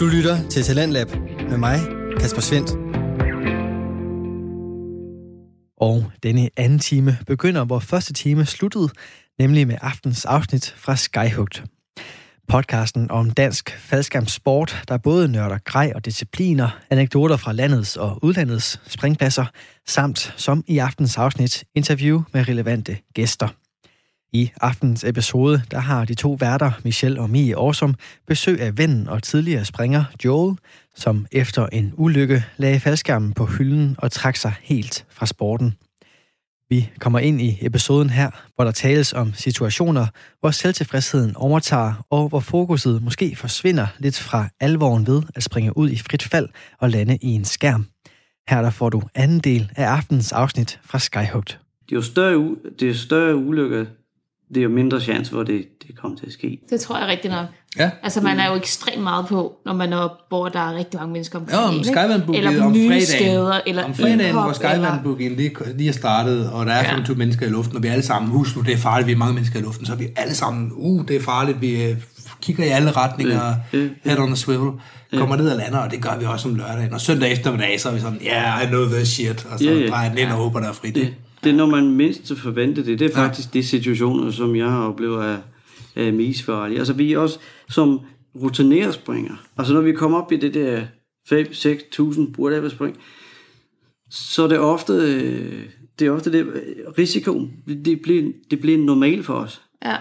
[0.00, 1.08] Du lytter til Talentlab
[1.50, 1.78] med mig,
[2.20, 2.70] Kasper Svendt.
[5.76, 8.88] Og denne anden time begynder, hvor første time sluttede,
[9.38, 11.64] nemlig med aftens afsnit fra Skyhugt.
[12.48, 18.80] Podcasten om dansk faldskærmssport, der både nørder grej og discipliner, anekdoter fra landets og udlandets
[18.86, 19.44] springpladser,
[19.86, 23.48] samt som i aftens afsnit interview med relevante gæster.
[24.32, 27.94] I aftens episode, der har de to værter, Michelle og Mie Årsom,
[28.26, 30.56] besøg af vennen og tidligere springer Joel,
[30.94, 35.74] som efter en ulykke lagde faldskærmen på hylden og trak sig helt fra sporten.
[36.68, 40.06] Vi kommer ind i episoden her, hvor der tales om situationer,
[40.40, 45.90] hvor selvtilfredsheden overtager, og hvor fokuset måske forsvinder lidt fra alvoren ved at springe ud
[45.90, 47.86] i frit fald og lande i en skærm.
[48.48, 51.60] Her der får du anden del af aftens afsnit fra Skyhugt.
[51.84, 53.86] Det er jo større, det er større ulykker,
[54.54, 56.58] det er jo mindre chance, hvor det, det kommer til at ske.
[56.70, 57.46] Det tror jeg rigtig nok.
[57.78, 57.90] Ja.
[58.02, 61.00] Altså, man er jo ekstremt meget på, når man er oppe, hvor der er rigtig
[61.00, 61.60] mange mennesker omkring.
[61.60, 61.84] Ja, om?
[61.84, 63.06] Skyvandbooket Eller om nye fredagen.
[63.06, 66.90] steder, eller om fredagen, indhop, hvor Skyvandbooket lige, lige er startet, og der er Ja.
[66.90, 69.12] 25 mennesker i luften, og vi er alle sammen, husk nu, det er farligt, vi
[69.12, 71.84] er mange mennesker i luften, så er vi alle sammen, uh, det er farligt, vi
[71.84, 71.96] øh,
[72.42, 73.88] kigger i alle retninger, ja, ja.
[74.04, 74.70] head on a swivel,
[75.16, 76.92] kommer ned og lander, og det gør vi også om lørdagen.
[76.94, 79.88] Og søndag eftermiddag, så er vi sådan, yeah, I know this shit, og så ja.
[79.88, 80.94] drejer den ind og håber, der er frit.
[80.94, 82.98] Det, det er, når man mindst forventer det.
[82.98, 85.38] Det er faktisk de situationer, som jeg har oplevet af,
[85.96, 86.78] af mest farlige.
[86.78, 87.38] Altså, vi er også
[87.68, 88.00] som
[88.42, 89.34] rutineret springer.
[89.56, 90.82] Altså, når vi kommer op i det der
[91.32, 92.96] 5-6.000 whatever spring,
[94.10, 95.64] så er det ofte, øh,
[95.98, 96.46] det er ofte det,
[96.98, 99.62] risikoen, det, det, bliver, det bliver normalt for os.
[99.84, 99.96] Ja.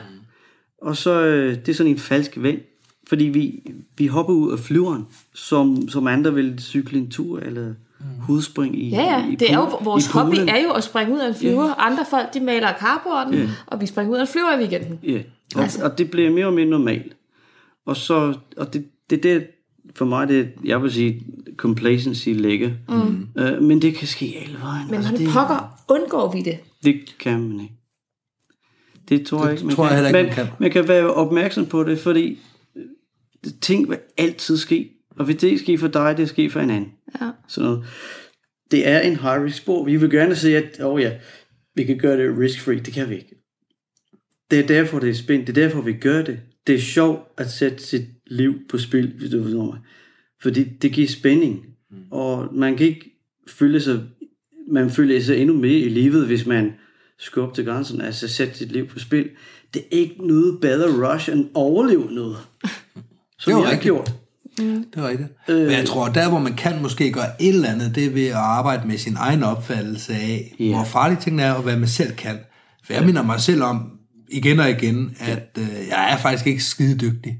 [0.82, 2.60] Og så øh, det er sådan en falsk ven,
[3.08, 7.74] fordi vi, vi hopper ud af flyveren, som, som andre vil cykle en tur eller
[8.20, 9.28] hudspring i Ja, ja.
[9.32, 11.66] i Det er jo, vores i hobby er jo at springe ud af en flyver.
[11.66, 11.86] Yeah.
[11.92, 13.38] Andre folk, de maler Ja.
[13.38, 13.50] yeah.
[13.68, 15.00] og vi springer ud af en flyver i weekenden.
[15.04, 15.22] Ja,
[15.56, 15.84] og, altså.
[15.84, 17.16] og det bliver mere og mere normalt.
[17.86, 19.48] Og så, og det, det, det
[19.96, 21.22] for mig, det, jeg vil sige,
[21.58, 22.72] complacency ligger.
[22.90, 23.28] Mm.
[23.38, 24.86] Øh, men det kan ske alle vejen.
[24.88, 26.58] Men altså, det, pokker undgår vi det?
[26.84, 27.74] det kan man ikke.
[29.10, 30.04] Det tror jeg Det ikke, man tror jeg kan.
[30.04, 30.54] heller ikke, man, man kan.
[30.60, 32.40] man kan være opmærksom på det, fordi
[32.76, 34.90] øh, ting vil altid ske.
[35.18, 36.92] Og hvis det ikke sker for dig, det sker for en anden.
[37.22, 37.32] Ja.
[37.48, 37.86] Sådan noget.
[38.72, 39.86] Det er en high risk sport.
[39.86, 41.18] Vi vil gerne sige, at oh ja,
[41.76, 42.80] vi kan gøre det risk free.
[42.80, 43.36] Det kan vi ikke.
[44.52, 45.48] Det er derfor, det er spændt.
[45.48, 46.40] Det er derfor, vi gør det.
[46.68, 49.80] Det er sjovt at sætte sit liv på spil, hvis du forstår mig.
[50.42, 51.66] Fordi det giver spænding.
[51.92, 51.98] Mm.
[52.12, 53.12] Og man kan ikke
[53.48, 54.04] føle sig,
[54.72, 56.74] man føler sig endnu mere i livet, hvis man
[57.38, 59.30] op til grænsen, altså sætte sit liv på spil.
[59.74, 62.38] Det er ikke noget bedre rush end overleve noget.
[63.40, 64.19] Som Det jeg har rigtigt.
[64.60, 64.86] Gjort.
[64.96, 65.30] Det var rigtigt.
[65.50, 65.62] Øh.
[65.62, 68.28] Men jeg tror, der hvor man kan måske gøre et eller andet, det er ved
[68.28, 70.74] at arbejde med sin egen opfattelse af, yeah.
[70.76, 72.40] hvor farlige tingene er, og hvad man selv kan.
[72.86, 73.92] For jeg minder mig selv om,
[74.32, 77.38] igen og igen, at øh, jeg er faktisk ikke skide dygtig.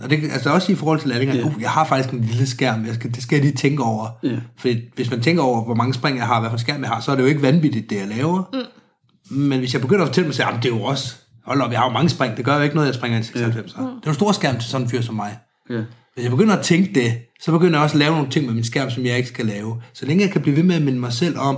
[0.00, 1.40] Og det, altså også i forhold til landinger, Ja.
[1.40, 1.56] yeah.
[1.56, 4.08] uh, jeg har faktisk en lille skærm, jeg skal, det skal jeg lige tænke over.
[4.22, 4.36] Ja.
[4.58, 7.00] For hvis man tænker over, hvor mange spring jeg har, hvad for skærm jeg har,
[7.00, 8.42] så er det jo ikke vanvittigt, det jeg laver.
[8.52, 9.36] Mm.
[9.38, 11.14] Men hvis jeg begynder at fortælle mig selv, at det er jo også,
[11.46, 13.24] hold op, jeg har jo mange spring, det gør jo ikke noget, jeg springer en
[13.24, 13.74] 96.
[13.76, 13.82] Ja.
[13.82, 15.38] Det er jo en stor skærm til sådan en fyr som mig.
[15.70, 15.80] Ja.
[16.20, 18.54] Hvis jeg begynder at tænke det, så begynder jeg også at lave nogle ting med
[18.54, 19.82] min skærm, som jeg ikke skal lave.
[19.92, 21.56] Så længe jeg kan blive ved med at minde mig selv om,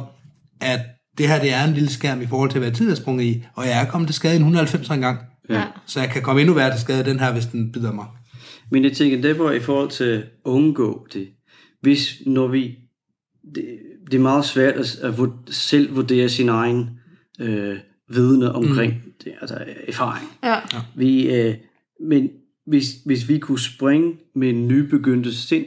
[0.61, 0.81] at
[1.19, 3.25] det her det er en lille skærm i forhold til, hvad tid jeg er sprunget
[3.25, 5.19] i, og jeg er kommet til skade i en 190 en gang.
[5.51, 5.65] Ja.
[5.87, 8.07] Så jeg kan komme endnu værre til skade den her, hvis den bider mig.
[8.71, 11.29] Men jeg tænker, det var i forhold til at undgå det.
[11.81, 12.79] Hvis, når vi,
[13.55, 13.65] det,
[14.11, 15.15] det er meget svært at, at
[15.51, 16.91] selv vurdere sin egen
[17.41, 17.77] øh,
[18.09, 19.13] vidne omkring mm.
[19.25, 20.29] det, altså erfaring.
[20.45, 20.57] Ja.
[20.95, 21.55] Vi, øh,
[22.09, 22.29] men
[22.67, 25.65] hvis, hvis vi kunne springe med en nybegyndte sind,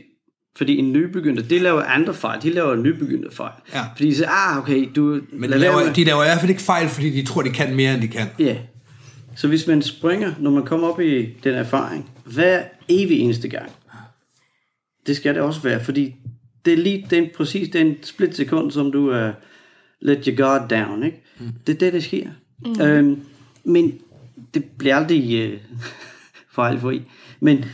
[0.58, 3.54] fordi en nybegynder, det laver andre fejl, de laver en nybegyndte fejl.
[3.74, 3.82] Ja.
[3.96, 5.22] Fordi de siger, ah, okay, du...
[5.32, 7.76] Men de laver, de laver i hvert fald ikke fejl, fordi de tror, de kan
[7.76, 8.28] mere, end de kan.
[8.40, 8.58] Ja.
[9.36, 13.72] Så hvis man springer, når man kommer op i den erfaring, hver evig eneste gang,
[15.08, 16.16] det skal det også være, fordi
[16.66, 19.34] det er lige den, præcis den split sekund, som du er uh,
[20.02, 21.22] let your guard down, ikke?
[21.40, 21.52] Mm.
[21.68, 22.28] Det er det, der sker.
[22.66, 22.82] Mm.
[22.82, 23.22] Øhm,
[23.64, 24.00] men
[24.54, 25.60] det bliver aldrig uh,
[26.56, 27.02] fejlfri.
[27.40, 27.66] Men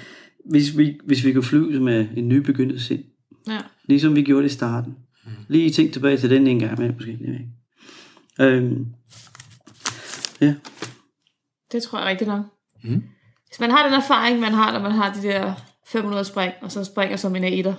[0.45, 3.03] hvis vi, hvis vi kunne flyve med en nybegyndt sind,
[3.47, 3.59] ja.
[3.85, 4.95] ligesom vi gjorde det i starten.
[5.25, 5.31] Mm.
[5.47, 7.11] Lige tænk tilbage til den en gang med, måske.
[7.11, 7.47] Ikke.
[8.39, 8.87] Øhm,
[10.41, 10.55] ja.
[11.71, 12.45] Det tror jeg rigtig nok.
[12.83, 13.03] Mm.
[13.47, 15.53] Hvis man har den erfaring, man har, når man har de der
[15.87, 17.73] 500 spring, og så springer som en etter.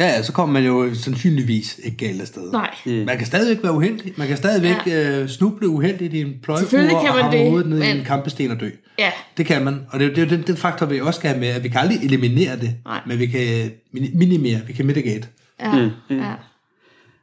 [0.00, 2.52] Ja, så kommer man jo sandsynligvis ikke galt afsted.
[2.52, 2.70] Nej.
[2.86, 3.04] Ja.
[3.04, 4.12] Man kan stadigvæk være uheldig.
[4.16, 5.20] Man kan stadigvæk ja.
[5.22, 7.96] øh, snuble uheldigt i en Selvfølgelig og kan man hamre det, hovedet ned i men-
[7.96, 8.70] en kampesten og dø.
[8.98, 9.10] Ja.
[9.36, 11.48] Det kan man, og det, er jo- den, den faktor, vi også skal have med,
[11.48, 13.00] at vi kan aldrig eliminere det, Nej.
[13.06, 15.28] men vi kan mini- minimere, vi kan mitigate.
[15.60, 15.76] Ja.
[15.76, 16.14] Ja, ja.
[16.16, 16.32] ja.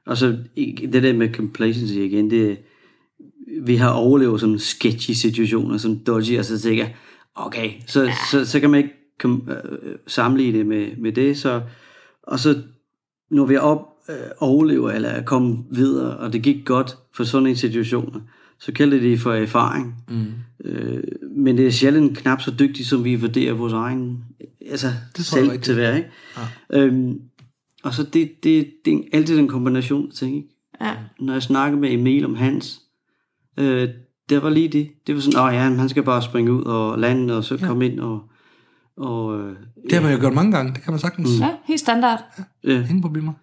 [0.06, 0.38] Og så
[0.92, 2.58] det der med complacency igen, det,
[3.62, 6.86] vi har overlevet sådan sketchy situationer, som dodgy, og så tænker
[7.36, 8.14] okay, så, ja.
[8.32, 11.38] så, så kan man ikke kom, øh, sammenligne det med, med det.
[11.38, 11.62] Så,
[12.28, 12.62] og så
[13.32, 17.24] når vi er op øh, overlever eller er kommet videre, og det gik godt for
[17.24, 18.24] sådan en situation,
[18.60, 19.96] så kalder de det for erfaring.
[20.10, 20.26] Mm.
[20.66, 24.24] Øh, men det er sjældent knap så dygtigt, som vi vurderer vores egen
[24.70, 25.96] altså, Det jeg selv til hver.
[25.96, 26.10] Ikke?
[26.38, 26.80] Ja.
[26.80, 27.22] Øhm,
[27.84, 30.36] og så det, det, det er altid en kombination af ting.
[30.36, 30.48] Ikke?
[30.82, 30.94] Ja.
[31.20, 32.82] Når jeg snakker med Emil om hans,
[33.58, 33.90] øh,
[34.30, 34.90] det var lige det.
[35.08, 37.86] Det var sådan, åh ja, han skal bare springe ud og lande, og så komme
[37.86, 38.30] ind og...
[38.98, 41.30] og øh, Det har man jo gjort mange gange, det kan man sagtens.
[41.40, 41.44] Mm.
[41.46, 42.24] ja, helt standard.
[42.64, 43.34] øh, Ingen problemer.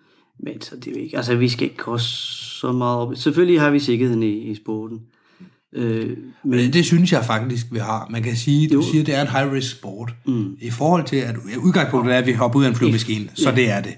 [0.40, 2.08] Men så det er ikke, altså vi skal ikke koste
[2.60, 3.12] så meget op.
[3.16, 5.00] Selvfølgelig har vi sikkerheden i, i sporten.
[5.72, 8.06] Øh, men det synes jeg faktisk, vi har.
[8.10, 8.82] Man kan sige, du Jo.
[8.82, 10.14] siger, det er en high-risk sport.
[10.26, 10.56] Mm.
[10.60, 13.70] I forhold til, at udgangspunktet er, at vi hopper ud af en flyvemaskine, så det
[13.70, 13.94] er det.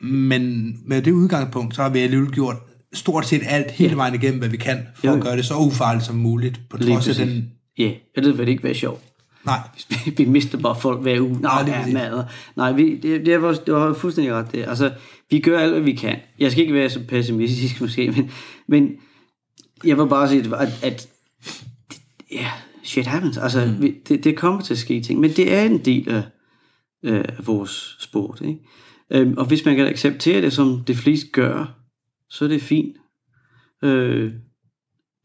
[0.00, 2.56] Men med det udgangspunkt, så har vi alligevel gjort
[2.92, 5.14] stort set alt hele vejen igennem, hvad vi kan, for Jo.
[5.14, 7.50] at gøre det så ufarligt som muligt, på trods af den...
[7.78, 9.02] ja, det vil ikke være sjovt.
[9.44, 9.58] Nej,
[9.88, 11.40] Vi, vi mister bare folk hver uge.
[11.40, 11.94] Nej, ja, præcis.
[11.94, 12.24] mad.
[12.56, 14.52] Nej, vi, det, det, var, det var fuldstændig ret.
[14.52, 14.64] Det.
[14.68, 14.92] Altså,
[15.30, 16.16] vi gør alt, hvad vi kan.
[16.38, 18.30] Jeg skal ikke være så pessimistisk måske, men,
[18.66, 18.92] men
[19.84, 21.08] jeg vil bare sige, at, at
[22.32, 22.50] ja,
[22.84, 23.38] shit happens.
[23.38, 23.82] Altså, mm.
[23.82, 26.22] vi, det, det kommer til at ske ting, men det er en del af,
[27.02, 28.40] øh, af vores sport.
[28.40, 28.60] Ikke?
[29.10, 31.74] Øhm, og hvis man kan acceptere det, som det fleste gør,
[32.30, 32.96] så er det fint.
[33.82, 34.32] Øh,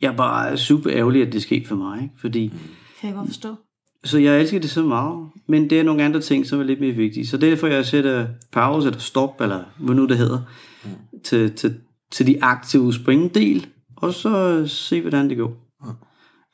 [0.02, 2.14] jeg er bare super ærgerlig, at det skete for mig, ikke?
[2.18, 2.54] fordi
[3.00, 3.56] Kan jeg godt forstå.
[4.04, 6.80] Så jeg elsker det så meget, men det er nogle andre ting, som er lidt
[6.80, 7.28] mere vigtige.
[7.28, 10.40] Så derfor jeg sætter pause eller stop, eller hvad nu det hedder,
[10.84, 10.90] mm.
[11.24, 11.76] til, til,
[12.12, 13.68] til de aktive springdel,
[13.98, 15.52] og så se, hvordan det går.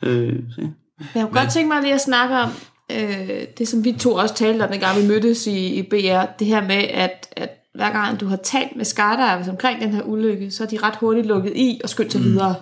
[0.04, 0.68] Øh, så, ja.
[1.16, 2.50] Jeg kunne godt tænke mig lige at snakke om
[2.92, 6.26] øh, det, som vi to også talte om, dengang vi mødtes i, i BR.
[6.40, 10.04] Det her med, at, at hver gang du har talt med skydivers omkring den her
[10.04, 12.28] ulykke, så er de ret hurtigt lukket i og skyndt sig mm.
[12.28, 12.56] videre.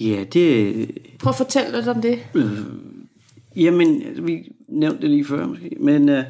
[0.00, 0.90] ja, det...
[1.18, 2.18] Prøv at fortælle lidt om det.
[3.56, 6.24] Jamen, vi nævnte det lige før måske, men øh,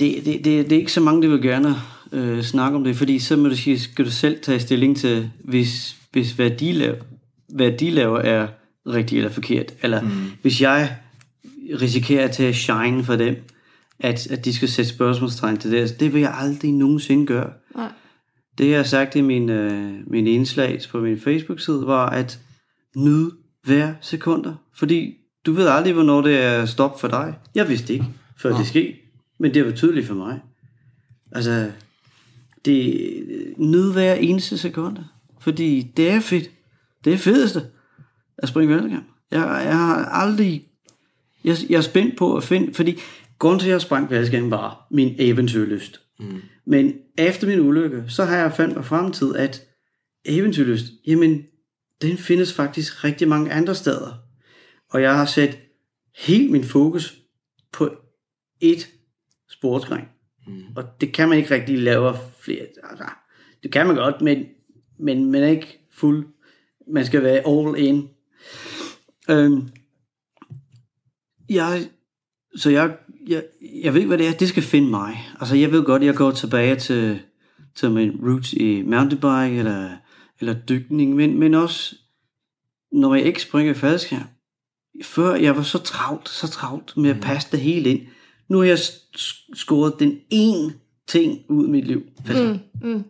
[0.00, 1.74] det, det, det, det er ikke så mange, der vil gerne
[2.12, 5.30] øh, snakke om det, fordi så må du sige, skal du selv tage stilling til,
[5.44, 6.96] hvis, hvis hvad, de laver,
[7.48, 8.48] hvad de laver er
[8.86, 10.08] rigtigt eller forkert, eller mm.
[10.42, 10.96] hvis jeg
[11.80, 13.36] risikerer at tage shine for dem,
[14.00, 17.52] at, at de skal sætte spørgsmålstegn til det, det vil jeg aldrig nogensinde gøre.
[17.74, 17.88] Nej.
[18.58, 22.38] Det jeg har sagt i min, øh, min indslag på min Facebook-side, var at
[22.96, 23.30] nyde
[23.64, 24.54] hver sekunder.
[24.74, 27.34] Fordi du ved aldrig, hvornår det er stop for dig.
[27.54, 28.06] Jeg vidste ikke,
[28.36, 28.94] før det skete.
[29.38, 30.40] Men det var tydeligt for mig.
[31.32, 31.70] Altså,
[32.64, 35.02] det nyde hver eneste sekunder.
[35.40, 36.50] Fordi det er fedt.
[37.04, 37.62] Det er fedeste
[38.38, 39.06] at springe verdenskamp.
[39.30, 40.66] Jeg, jeg har aldrig...
[41.44, 42.74] Jeg, jeg er spændt på at finde...
[42.74, 42.98] Fordi
[43.38, 46.00] grunden til, at jeg sprang verdenskamp var min eventyrlyst.
[46.18, 46.42] Mm.
[46.66, 49.62] Men efter min ulykke, så har jeg fandt mig fremtid, at
[50.24, 51.42] eventyrlyst, jamen,
[52.02, 54.29] den findes faktisk rigtig mange andre steder.
[54.90, 55.58] Og jeg har sat
[56.16, 57.22] helt min fokus
[57.72, 57.90] på
[58.60, 58.88] et
[59.48, 60.04] sportsgren.
[60.46, 60.62] Mm.
[60.76, 62.66] Og det kan man ikke rigtig lave flere.
[62.90, 63.04] Altså,
[63.62, 64.44] det kan man godt, men,
[64.98, 66.26] men man er ikke fuld.
[66.92, 68.08] Man skal være all in.
[69.30, 69.68] Øhm,
[71.48, 71.88] jeg,
[72.56, 72.96] så jeg,
[73.28, 73.44] jeg,
[73.82, 74.32] jeg ved, hvad det er.
[74.32, 75.16] Det skal finde mig.
[75.40, 77.20] Altså, jeg ved godt, jeg går tilbage til,
[77.74, 79.90] til min roots i mountainbike eller,
[80.40, 81.96] eller dykning, men, men også,
[82.92, 84.26] når jeg ikke springer faldskærm.
[85.02, 88.00] Før jeg var så travlt, så travlt med at passe det hele ind.
[88.48, 88.78] Nu har jeg
[89.54, 90.74] skåret den ene
[91.08, 92.02] ting ud af mit liv.
[92.28, 93.04] Mm, mm.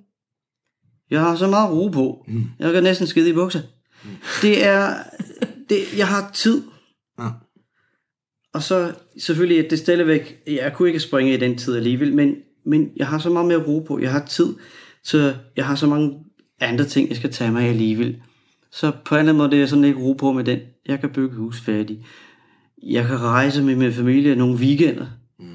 [1.11, 2.25] Jeg har så meget ro på.
[2.29, 2.45] Mm.
[2.59, 3.61] Jeg kan næsten skide i bukser.
[4.05, 4.11] Mm.
[4.43, 4.95] Det er...
[5.69, 6.63] Det, jeg har tid.
[7.19, 7.29] Ja.
[8.53, 10.43] Og så selvfølgelig, at det stadigvæk...
[10.47, 12.35] Jeg kunne ikke springe i den tid alligevel, men,
[12.67, 13.99] men jeg har så meget mere ro på.
[13.99, 14.55] Jeg har tid,
[15.05, 16.19] så jeg har så mange
[16.61, 18.23] andre ting, jeg skal tage mig af alligevel.
[18.73, 20.59] Så på anden måde, det er jeg sådan ikke ro på med den.
[20.87, 22.07] Jeg kan bygge hus færdig.
[22.83, 25.07] Jeg kan rejse med min familie nogle weekender.
[25.39, 25.47] Mm.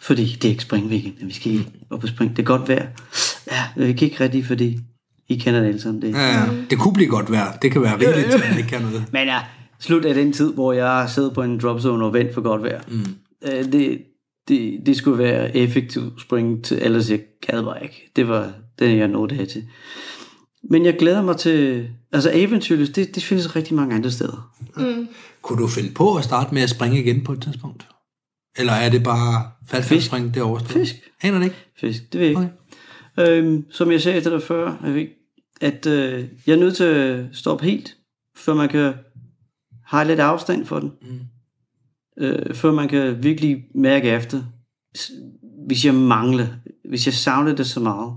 [0.00, 2.30] Fordi det er ikke springweekend, vi skal lige op på spring.
[2.30, 2.86] Det er godt vejr.
[3.50, 4.78] Ja, vi kan ikke rigtig, fordi
[5.28, 6.02] I kender det alle sammen.
[6.02, 6.12] Det.
[6.12, 6.46] Ja, ja.
[6.70, 7.56] Det kunne blive godt vejr.
[7.56, 9.04] Det kan være rigeligt, til man ikke kan noget.
[9.12, 9.40] Men ja,
[9.80, 12.80] slut af den tid, hvor jeg sidder på en dropzone og vent for godt vejr.
[12.88, 13.04] Mm.
[13.44, 14.02] Øh, det,
[14.48, 18.10] det, det skulle være effektivt spring til, ellers jeg gad bare ikke.
[18.16, 19.64] Det var det, jeg nåede her til.
[20.70, 24.54] Men jeg glæder mig til, altså eventyrløs, det, det findes rigtig mange andre steder.
[25.42, 27.86] Kunne du finde på at starte med at springe igen på et tidspunkt?
[28.58, 30.72] Eller er det bare faldskærmsspring, det er overstået?
[30.72, 30.94] Fisk.
[31.22, 31.56] Aner det ikke?
[31.80, 32.52] Fisk, det ved jeg ikke.
[33.16, 33.42] Okay.
[33.42, 35.06] Øhm, som jeg sagde til dig før, jeg ved,
[35.60, 37.96] at øh, jeg er nødt til at stoppe helt,
[38.36, 38.94] før man kan
[39.84, 40.92] have lidt afstand for den.
[41.02, 41.20] Mm.
[42.24, 44.42] Øh, før man kan virkelig mærke efter,
[45.66, 46.46] hvis jeg mangler,
[46.88, 48.12] hvis jeg savner det så meget.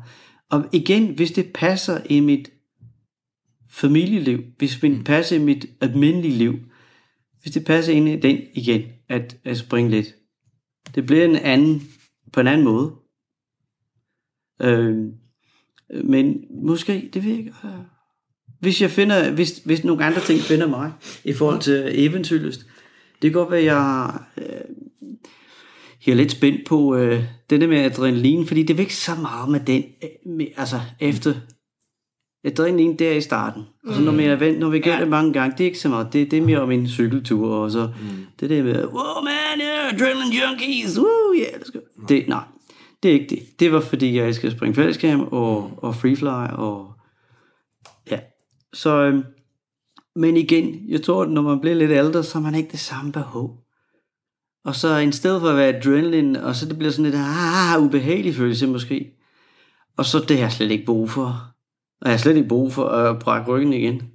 [0.49, 2.51] Og igen, hvis det passer i mit
[3.69, 6.59] familieliv, hvis det passer i mit almindelige liv,
[7.41, 10.15] hvis det passer ind i den igen, at, at springe lidt,
[10.95, 11.81] det bliver en anden,
[12.33, 12.95] på en anden måde.
[14.61, 14.95] Øh,
[16.03, 17.53] men måske, det ved jeg ikke.
[18.59, 22.59] Hvis jeg finder, hvis, hvis nogle andre ting finder mig, i forhold til eventyrlyst,
[23.21, 24.61] det kan godt være, jeg, øh,
[26.07, 29.49] jeg er lidt spændt på øh, det der med adrenalin, fordi det ikke så meget
[29.51, 31.33] med den, øh, med, altså efter
[32.43, 33.63] adrenalin der i starten.
[33.87, 34.99] Og så når, man er vent, når vi gør Ja.
[34.99, 37.55] det mange gange, det er ikke så meget, det, det er mere om en cykeltur,
[37.55, 37.89] og så
[38.39, 41.79] det der med, wow man, yeah, adrenaline junkies, woo, yeah, let's go.
[42.09, 42.43] Det, nej,
[43.03, 43.59] det er ikke det.
[43.59, 46.91] Det var fordi, jeg elsker at springe fællesskab og, og freefly, og
[48.11, 48.19] ja.
[48.73, 49.23] Så, øhm,
[50.15, 52.79] men igen, jeg tror, at når man bliver lidt ældre, så har man ikke det
[52.79, 53.63] samme behov.
[54.67, 57.83] Og så i stedet for at være adrenalin, og så det bliver sådan lidt ah,
[57.83, 59.13] ubehagelig følelse måske.
[59.97, 61.53] Og så det har jeg slet ikke brug for.
[62.01, 64.11] Og jeg har slet ikke brug for at brække ryggen igen.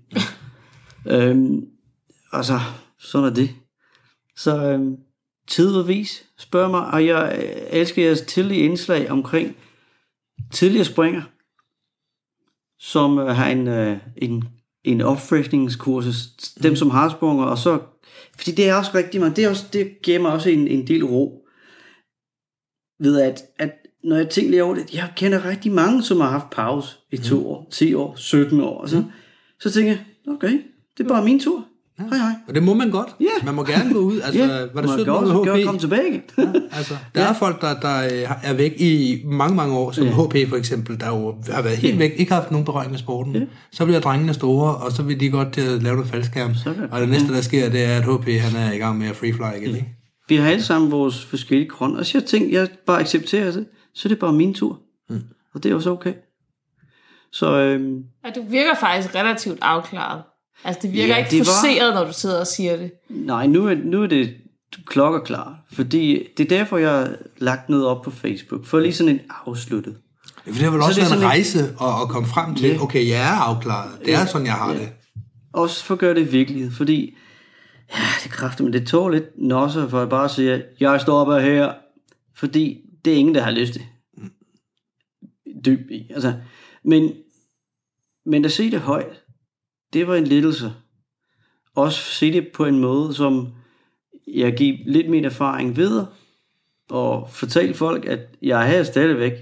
[1.12, 1.64] øhm,
[2.32, 2.60] og så,
[2.98, 3.50] sådan er det.
[4.36, 4.96] Så øhm,
[5.48, 9.56] tid og vis, spørg mig, og jeg øh, elsker jeres tidlige indslag omkring
[10.50, 11.22] tidligere springer,
[12.78, 14.44] som øh, har en, øh, en,
[14.84, 16.26] en opfriskningskursus,
[16.62, 17.80] dem som har sprunget, og så,
[18.42, 20.86] fordi det er også rigtig meget, det, er også, det giver mig også en, en
[20.86, 21.46] del ro,
[23.00, 23.72] ved at, at
[24.04, 27.16] når jeg tænker lige over det, jeg kender rigtig mange, som har haft pause i
[27.16, 29.04] to år, 10 år, 17 år, og så,
[29.60, 30.62] så tænker jeg, okay,
[30.96, 31.66] det er bare min tur.
[31.98, 32.32] Hej hej.
[32.48, 33.08] Og det må man godt.
[33.20, 33.44] Ja.
[33.44, 34.20] Man må gerne gå ud.
[34.20, 35.64] Altså, Ja, var det man 17 kan år også med godt HP?
[35.66, 36.22] komme tilbage igen.
[36.72, 37.28] Altså, der ja.
[37.28, 40.10] er folk, der, der øh, er væk i mange, mange år, som ja.
[40.10, 43.34] HP for eksempel, der jo har været helt væk, ikke haft nogen berøring med sporten.
[43.34, 43.40] Ja.
[43.72, 46.54] Så bliver drengene store, og så vil de godt til at lave noget faldskærm.
[46.54, 46.92] Sådan.
[46.92, 49.16] Og det næste, der sker, det er, at HP han er i gang med at
[49.16, 49.76] freefly igen.
[49.76, 49.88] Ikke?
[50.28, 53.66] Vi har alle sammen vores forskellige grund, og så jeg tænkte, jeg bare accepterer det,
[53.94, 54.78] så er det bare min tur.
[55.10, 55.20] Mm.
[55.54, 56.12] Og det er også okay.
[57.32, 60.22] Så øhm, Og du virker faktisk relativt afklaret.
[60.64, 62.92] Altså, det virker Ja, ikke det var- når du sidder og siger det.
[63.08, 64.34] nej, nu er, nu er det
[64.86, 69.12] klokkerklar, fordi det er derfor, jeg har lagt noget op på Facebook, for lige sådan
[69.14, 69.96] en afsluttet.
[70.44, 72.82] For det har vel Så også været en rejse at, at komme frem til, Ja.
[72.82, 73.90] okay, jeg er afklaret.
[74.04, 74.88] Det er sådan, jeg har det.
[75.52, 77.16] Også for at gøre det i virkelighed, fordi
[77.94, 81.38] ja, det er kraftigt, men det tog lidt nosser for at bare sige, jeg stopper
[81.38, 81.72] her,
[82.36, 83.82] fordi det er ingen, der har lyst til.
[85.64, 86.10] Dyb i.
[86.14, 86.34] Altså,
[86.84, 87.12] men,
[88.26, 89.21] men at se det højt,
[89.92, 90.72] det var en lettelse.
[91.74, 93.48] Også se det på en måde, som
[94.26, 96.06] jeg giver lidt min erfaring videre,
[96.90, 99.32] og fortælle folk, at jeg er her stadigvæk.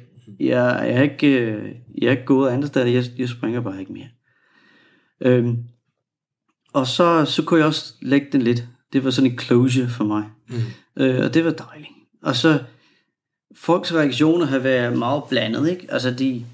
[0.41, 3.81] Jeg, jeg, er ikke, øh, jeg er ikke gået andre steder, jeg, jeg springer bare
[3.81, 4.09] ikke mere.
[5.21, 5.57] Øhm,
[6.73, 8.65] og så, så kunne jeg også lægge den lidt.
[8.93, 10.25] Det var sådan en closure for mig.
[10.49, 11.03] Mm.
[11.03, 11.91] Øh, og det var dejligt.
[12.23, 12.63] Og så,
[13.57, 15.87] folks reaktioner har været meget blandet, ikke?
[15.89, 16.45] Altså, de,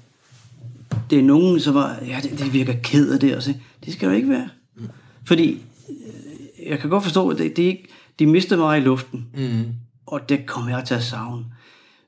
[1.09, 3.53] det er nogen, som var, ja, det, det virker ked af det, og så,
[3.85, 4.49] det skal jo ikke være.
[4.75, 4.87] Mm.
[5.25, 5.51] Fordi,
[5.89, 7.87] øh, jeg kan godt forstå, at det, det ikke,
[8.19, 9.63] de mister mig i luften, Mm.
[10.05, 11.45] og det kommer jeg til at savne.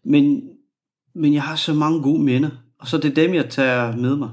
[0.05, 0.41] Men,
[1.15, 4.15] men jeg har så mange gode minder, og så det er dem, jeg tager med
[4.15, 4.29] mig.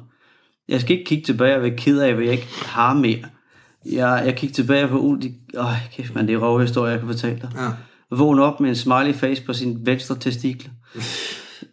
[0.68, 3.25] Jeg skal ikke kigge tilbage og være ked af, hvad jeg ikke har mere.
[3.92, 7.00] Jeg, jeg kigger tilbage på, uh, de, åh, kæft man, det er rove historier, jeg
[7.00, 7.50] kan fortælle dig.
[7.56, 8.16] Ja.
[8.16, 10.70] Vågne op med en smiley face på sin venstre testikle.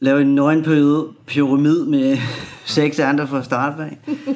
[0.03, 2.17] Lave en nøgenpyramide pyramid med
[2.65, 3.98] seks andre fra start af.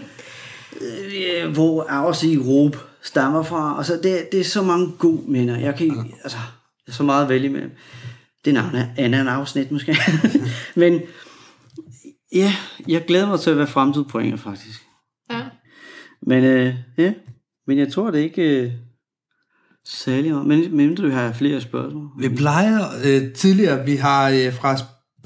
[0.81, 3.77] Øh, Hvor afsige råb stammer fra.
[3.77, 5.57] Og så det, det er så mange gode minder.
[5.59, 6.37] Jeg kan altså,
[6.87, 7.61] er så meget vælge med.
[8.45, 9.97] Det er navn af en afsnit måske.
[10.75, 11.01] Men
[12.33, 12.53] ja,
[12.87, 14.81] jeg glæder mig til at være fremtidspoinger faktisk.
[15.31, 15.41] Ja.
[16.21, 17.13] Men øh, ja,
[17.67, 18.71] men jeg tror det er ikke øh,
[19.85, 20.47] særlig meget.
[20.47, 22.09] Men mindre du har flere spørgsmål.
[22.19, 24.77] Vi plejer øh, tidligere, vi har øh, fra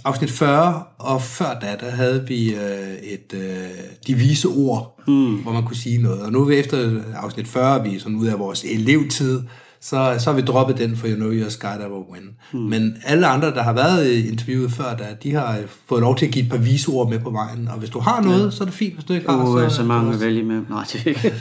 [0.06, 3.70] afsnit 40 og før da, der havde vi øh, et øh,
[4.08, 5.36] de vise ord, mm.
[5.36, 6.22] hvor man kunne sige noget.
[6.22, 9.42] Og nu er vi efter afsnit 40, vi er sådan ud af vores elevtid,
[9.82, 12.24] så, så har vi droppet den for You Know Your Skydiver Win.
[12.54, 12.60] Mm.
[12.60, 16.26] Men alle andre, der har været i interviewet før da, de har fået lov til
[16.26, 17.68] at give et par vise ord med på vejen.
[17.68, 18.52] Og hvis du har noget, ja.
[18.52, 18.94] så er det fint.
[18.94, 20.62] Hvis du ikke har, oh, så, så mange at vælge med.
[20.70, 21.34] Nej, det er ikke.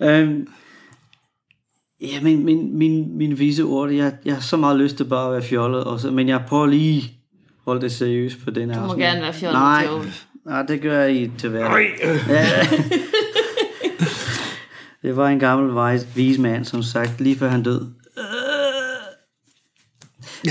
[0.20, 0.46] øhm,
[2.00, 5.26] ja, men min, min, min vise ord, jeg, jeg har så meget lyst til bare
[5.26, 7.15] at være fjollet, og så, men jeg prøver lige
[7.66, 8.76] at holde det seriøst på den her.
[8.76, 9.04] Du må afsnit.
[9.06, 9.86] gerne være fjollet, Nej,
[10.44, 11.86] nej, det gør jeg i til hverdag.
[12.28, 12.66] Ja.
[15.02, 17.86] det var en gammel vis, vis mand, som sagt, lige før han død.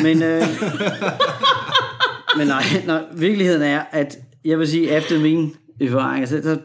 [0.03, 0.41] Men, øh,
[2.37, 6.59] men nej, nej, virkeligheden er, at jeg vil sige, efter min erfaring, så, så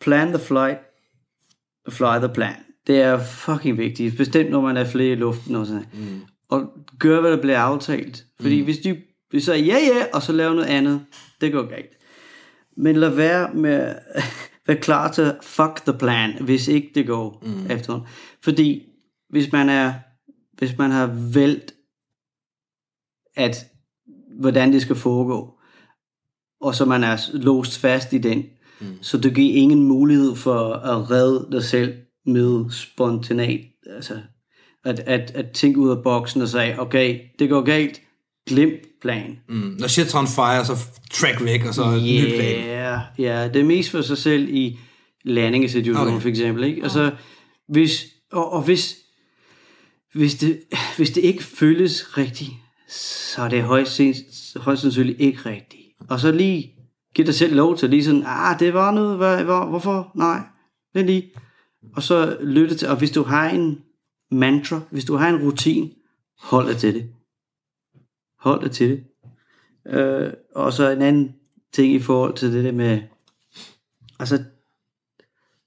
[0.00, 0.78] plan the flight,
[1.88, 2.54] fly the plan.
[2.86, 6.20] Det er fucking vigtigt, bestemt når man er flere i luften og sådan mm.
[6.48, 8.24] Og gør, hvad der bliver aftalt.
[8.40, 8.64] Fordi mm.
[8.64, 8.94] hvis du
[9.34, 11.04] du siger ja, ja, og så laver noget andet,
[11.40, 11.90] det går galt.
[12.76, 13.94] Men lad være med
[14.66, 17.70] være klar til fuck the plan, hvis ikke det går mm.
[17.70, 18.00] efter.
[18.42, 18.82] Fordi
[19.30, 19.92] hvis man er
[20.58, 21.74] hvis man har valgt
[23.36, 23.66] at
[24.40, 25.54] hvordan det skal foregå.
[26.60, 28.44] Og så man er låst fast i den.
[28.80, 28.86] Mm.
[29.00, 31.94] Så du giver ingen mulighed for at redde dig selv
[32.26, 33.60] med spontanat.
[33.86, 34.20] Altså,
[34.84, 38.00] at, at, at tænke ud af boksen og sige, okay, det går galt,
[38.48, 38.70] glem
[39.02, 39.38] plan.
[39.48, 39.76] Mm.
[39.78, 40.76] Når shit's on fire, så
[41.12, 42.66] track væk, og så yeah, ny plan.
[42.66, 44.78] Ja, ja, det er mest for sig selv i
[45.24, 46.22] landingesituationen okay.
[46.22, 46.64] for eksempel.
[46.64, 46.82] Ikke?
[46.82, 47.10] Altså,
[47.68, 48.96] hvis, og, og hvis,
[50.14, 50.60] hvis, det,
[50.96, 52.50] hvis det ikke føles rigtigt,
[52.88, 54.00] så er det højst,
[54.56, 55.82] højst sandsynligt ikke rigtigt.
[56.08, 56.74] Og så lige
[57.14, 60.10] give dig selv lov til lige sådan, ah, det var noget, hvad, hvor, hvorfor?
[60.14, 60.40] Nej,
[60.94, 61.32] det lige.
[61.96, 63.78] Og så lytte til, og hvis du har en
[64.30, 65.90] mantra, hvis du har en rutin,
[66.38, 67.13] hold dig til det.
[68.44, 69.04] Hold dig til det.
[69.94, 71.34] Øh, og så en anden
[71.72, 73.02] ting i forhold til det der med,
[74.18, 74.44] altså,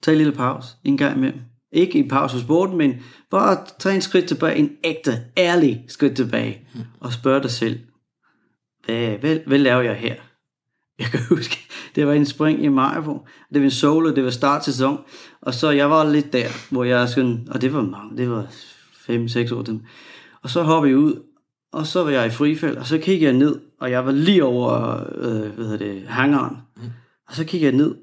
[0.04, 1.40] tag en lille pause en gang imellem.
[1.72, 2.94] Ikke en pause for sporten, men
[3.32, 6.68] bare tag en skridt tilbage, en ægte, ærlig skridt tilbage,
[7.00, 7.80] og spørg dig selv,
[8.86, 10.16] hvad, hvad, hvad laver jeg her?
[11.00, 11.58] Jeg kan huske,
[11.96, 13.26] det var en spring i Majbo.
[13.54, 15.00] Det var en solo, det var start sæson.
[15.42, 18.44] Og så jeg var lidt der, hvor jeg sådan, og det var mange, det var
[19.10, 19.82] 5-6 år til.
[20.44, 21.27] Og så hoppede jeg ud,
[21.74, 24.44] og så var jeg i frifald, og så kiggede jeg ned, og jeg var lige
[24.44, 26.58] over, øh, hvad hedder det, hangaren.
[26.76, 26.84] Mm.
[27.28, 27.96] Og så kiggede jeg ned,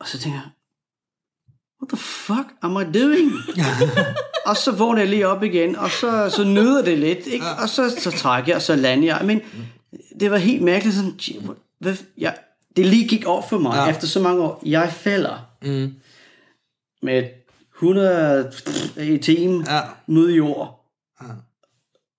[0.00, 0.50] og så tænkte jeg,
[1.82, 3.32] what the fuck am I doing?
[4.46, 7.46] og så vågner jeg lige op igen, og så, så nyder det lidt, ikke?
[7.62, 9.20] og så, så trækker jeg, og så lander jeg.
[9.24, 9.40] Men
[10.20, 12.36] det var helt mærkeligt, sådan, hvad, jeg,
[12.76, 13.90] det lige gik op for mig, ja.
[13.90, 14.62] efter så mange år.
[14.66, 15.94] Jeg falder mm.
[17.02, 17.24] med
[17.74, 18.52] 100
[19.00, 19.80] i timen ja.
[20.06, 20.86] mod jord.
[21.22, 21.26] Ja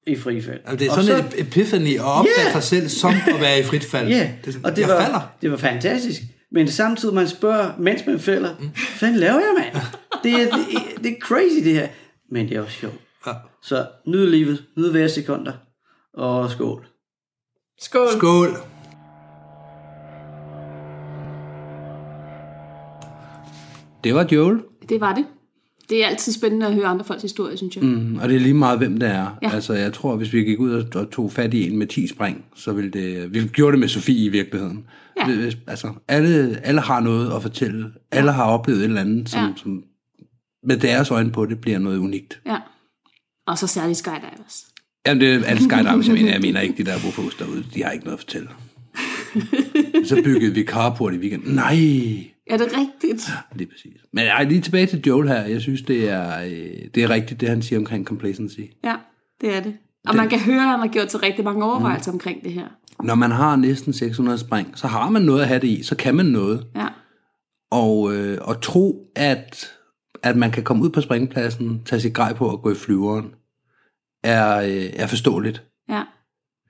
[0.08, 0.60] i frifald.
[0.66, 2.52] Altså, det er sådan en epiphany at opfatte yeah.
[2.54, 4.08] sig selv som at være i frit fald.
[4.16, 4.30] Ja, yeah.
[4.46, 5.22] det, og det var, falder.
[5.42, 6.22] det var fantastisk.
[6.52, 8.66] Men samtidig man spørger, mens man falder, mm.
[8.66, 9.84] hvad fanden laver jeg, mand?
[10.24, 11.88] Det er, det, det er crazy, det her.
[12.32, 12.96] Men det er også sjovt.
[13.28, 13.32] Ja.
[13.64, 15.54] Så nyd livet, nyd hver sekunder,
[16.14, 16.86] og skål.
[17.80, 18.08] Skål.
[18.18, 18.50] Skål.
[24.03, 24.62] Det var Joel.
[24.90, 25.25] Det var det.
[25.90, 27.84] Det er altid spændende at høre andre folks historier, synes jeg.
[27.84, 29.38] Mm, og det er lige meget, hvem det er.
[29.42, 29.50] Ja.
[29.54, 32.46] Altså, jeg tror, hvis vi gik ud og tog fat i en med 10 spring,
[32.56, 33.34] så ville det...
[33.34, 34.86] Vi gjorde det med Sofie i virkeligheden.
[35.18, 35.52] Ja.
[35.68, 37.86] Altså, alle, alle har noget at fortælle.
[38.14, 38.18] Ja.
[38.18, 39.54] Alle har oplevet et eller andet, som, ja.
[39.56, 39.84] som
[40.64, 42.42] med deres øjne på det bliver noget unikt.
[42.46, 42.58] Ja.
[43.48, 44.66] Og så særligt skydivers.
[45.08, 46.32] Jamen, det er alle skydivers, jeg mener.
[46.32, 48.50] Jeg mener ikke, de der bofos derude, de har ikke noget at fortælle.
[50.10, 51.56] så byggede vi carport i weekenden.
[51.56, 52.37] Nej!
[52.50, 53.29] Er det rigtigt?
[53.29, 54.01] Ja, lige præcis.
[54.14, 55.42] Men ej, lige tilbage til Joel her.
[55.42, 58.60] Jeg synes, det er, øh, det er rigtigt, det han siger omkring complacency.
[58.83, 58.96] Ja,
[59.42, 59.77] det er det.
[60.05, 62.16] Og det, man kan høre, at han har gjort sig rigtig mange overvejelser mm.
[62.16, 62.68] omkring det her.
[63.03, 65.83] Når man har næsten 600 spring, så har man noget at have det i.
[65.83, 66.68] Så kan man noget.
[66.75, 66.88] Ja.
[67.72, 69.72] Og, øh, og tro, at,
[70.24, 73.33] at man kan komme ud på springpladsen, tage sit grej på og gå i flyveren,
[74.24, 75.64] er, øh, er forståeligt.
[75.90, 76.03] Ja.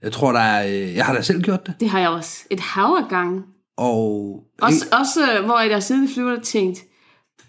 [0.01, 0.67] Jeg tror, der er...
[0.67, 1.75] Øh, jeg har da selv gjort det.
[1.79, 2.45] Det har jeg også.
[2.49, 3.43] Et hav af gange.
[3.77, 4.43] Og...
[4.61, 6.79] Også, også øh, hvor jeg der sidder i flyveren og tænkt,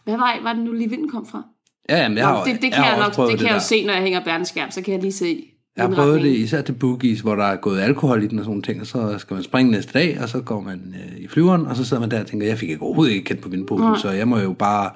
[0.04, 1.42] hvad vej var det nu lige vinden kom fra?
[1.88, 3.86] Ja, jamen, jeg har, det, det kan jeg, jeg nok, det kan jeg jo se,
[3.86, 5.44] når jeg hænger bærneskærm, så kan jeg lige se.
[5.76, 8.44] Jeg har prøvet det især til boogies, hvor der er gået alkohol i den og
[8.44, 11.28] sådan ting, og så skal man springe næste dag, og så går man øh, i
[11.28, 13.48] flyveren, og så sidder man der og tænker, jeg fik ikke overhovedet ikke kendt på
[13.48, 14.90] vindposen, så jeg må jo bare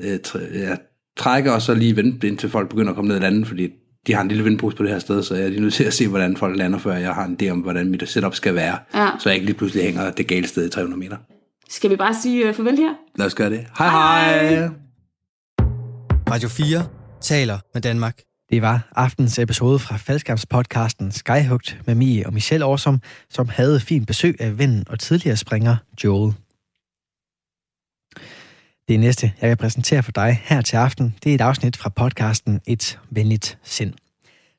[0.00, 0.76] øh, tr- ja,
[1.16, 3.68] trække og så lige vente, indtil folk begynder at komme ned i landet, fordi
[4.06, 5.84] de har en lille vindpose på det her sted, så jeg er lige nødt til
[5.84, 8.54] at se, hvordan folk lander, før jeg har en idé om, hvordan mit setup skal
[8.54, 9.10] være, ja.
[9.18, 11.16] så jeg ikke lige pludselig hænger det gale sted i 300 meter.
[11.68, 12.94] Skal vi bare sige uh, farvel her?
[13.16, 13.66] Lad os gøre det.
[13.78, 14.54] Hej hej!
[14.54, 14.68] hej.
[16.30, 16.86] Radio 4
[17.20, 18.20] taler med Danmark.
[18.50, 24.06] Det var aftens episode fra faldskabspodcasten Skyhugt med Mie og Michelle Årsom, som havde fint
[24.06, 26.34] besøg af vennen og tidligere springer Joel.
[28.90, 31.88] Det næste, jeg vil præsentere for dig her til aften, det er et afsnit fra
[31.88, 33.92] podcasten Et Venligt Sind.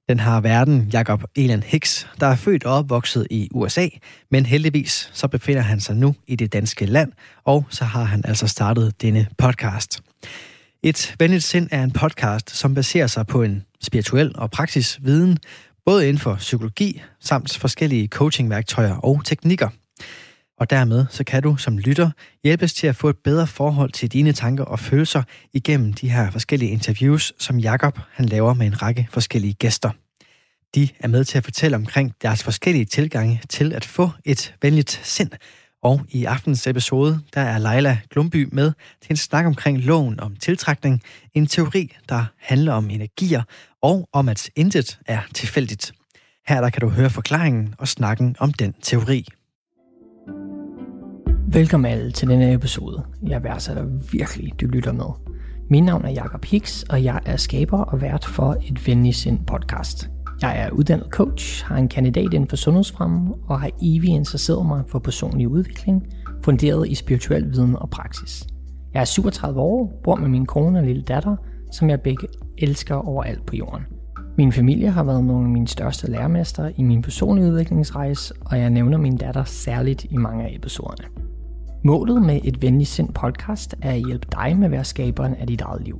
[0.09, 3.87] Den har verden Jacob Elan Hicks, der er født og opvokset i USA,
[4.31, 7.11] men heldigvis så befinder han sig nu i det danske land,
[7.43, 10.03] og så har han altså startet denne podcast.
[10.83, 15.37] Et Venligt Sind er en podcast, som baserer sig på en spirituel og praktisk viden,
[15.85, 19.69] både inden for psykologi samt forskellige coachingværktøjer og teknikker–
[20.61, 22.11] og dermed så kan du som lytter
[22.43, 26.31] hjælpes til at få et bedre forhold til dine tanker og følelser igennem de her
[26.31, 29.91] forskellige interviews, som Jakob han laver med en række forskellige gæster.
[30.75, 35.01] De er med til at fortælle omkring deres forskellige tilgange til at få et venligt
[35.03, 35.29] sind.
[35.83, 38.71] Og i aftens episode, der er Leila Glumby med
[39.01, 41.01] til en snak omkring loven om tiltrækning,
[41.33, 43.43] en teori, der handler om energier
[43.81, 45.91] og om, at intet er tilfældigt.
[46.47, 49.27] Her der kan du høre forklaringen og snakken om den teori.
[51.53, 53.03] Velkommen alle til denne episode.
[53.27, 55.05] Jeg værdsætter virkelig, du lytter med.
[55.69, 59.39] Mit navn er Jakob Hicks, og jeg er skaber og vært for et venlig sind
[59.47, 60.09] podcast.
[60.41, 64.83] Jeg er uddannet coach, har en kandidat inden for sundhedsfremme og har evigt interesseret mig
[64.87, 66.07] for personlig udvikling,
[66.43, 68.47] funderet i spirituel viden og praksis.
[68.93, 71.35] Jeg er 37 år, bor med min kone og lille datter,
[71.71, 73.83] som jeg begge elsker overalt på jorden.
[74.37, 78.69] Min familie har været nogle af mine største lærermester i min personlige udviklingsrejse, og jeg
[78.69, 81.30] nævner min datter særligt i mange af episoderne.
[81.83, 85.47] Målet med et venligt sind podcast er at hjælpe dig med at være skaberen af
[85.47, 85.99] dit eget liv.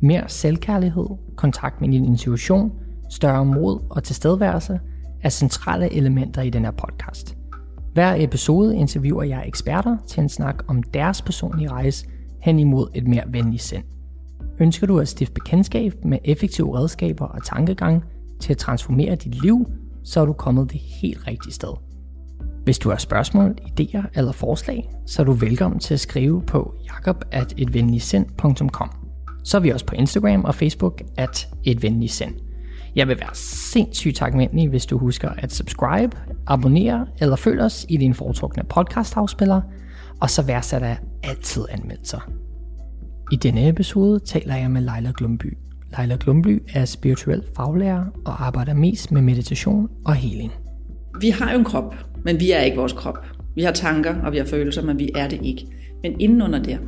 [0.00, 2.72] Mere selvkærlighed, kontakt med din intuition,
[3.10, 4.80] større mod og tilstedeværelse
[5.22, 7.36] er centrale elementer i den her podcast.
[7.92, 12.06] Hver episode interviewer jeg eksperter til en snak om deres personlige rejse
[12.40, 13.84] hen imod et mere venligt sind.
[14.58, 18.04] Ønsker du at stifte bekendtskab med effektive redskaber og tankegang
[18.40, 19.70] til at transformere dit liv,
[20.04, 21.89] så er du kommet det helt rigtige sted.
[22.64, 26.74] Hvis du har spørgsmål, idéer eller forslag, så er du velkommen til at skrive på
[26.86, 28.90] jakob.etvenligsind.com.
[29.44, 32.34] Så er vi også på Instagram og Facebook at etvenligsind.
[32.96, 37.96] Jeg vil være sindssygt taknemmelig, hvis du husker at subscribe, abonnere eller følge os i
[37.96, 39.60] din foretrukne podcast-afspiller,
[40.20, 42.30] og så værdsætter jeg altid anmeldelser.
[43.32, 45.58] I denne episode taler jeg med Leila Glumby.
[45.98, 50.52] Leila Glumby er spirituel faglærer og arbejder mest med meditation og healing.
[51.20, 53.18] Vi har jo en krop, men vi er ikke vores krop.
[53.54, 55.66] Vi har tanker, og vi har følelser, men vi er det ikke.
[56.02, 56.78] Men indenunder der,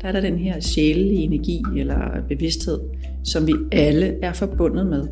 [0.00, 2.80] der er der den her sjælelige energi eller bevidsthed,
[3.24, 5.08] som vi alle er forbundet med.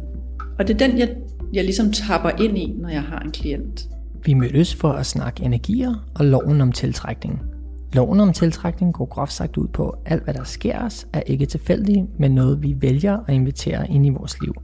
[0.58, 1.08] Og det er den, jeg,
[1.52, 3.88] jeg ligesom tapper ind i, når jeg har en klient.
[4.24, 7.42] Vi mødtes for at snakke energier og loven om tiltrækning.
[7.92, 11.20] Loven om tiltrækning går groft sagt ud på, at alt hvad der sker os er
[11.26, 14.54] ikke tilfældigt, men noget vi vælger at invitere ind i vores liv.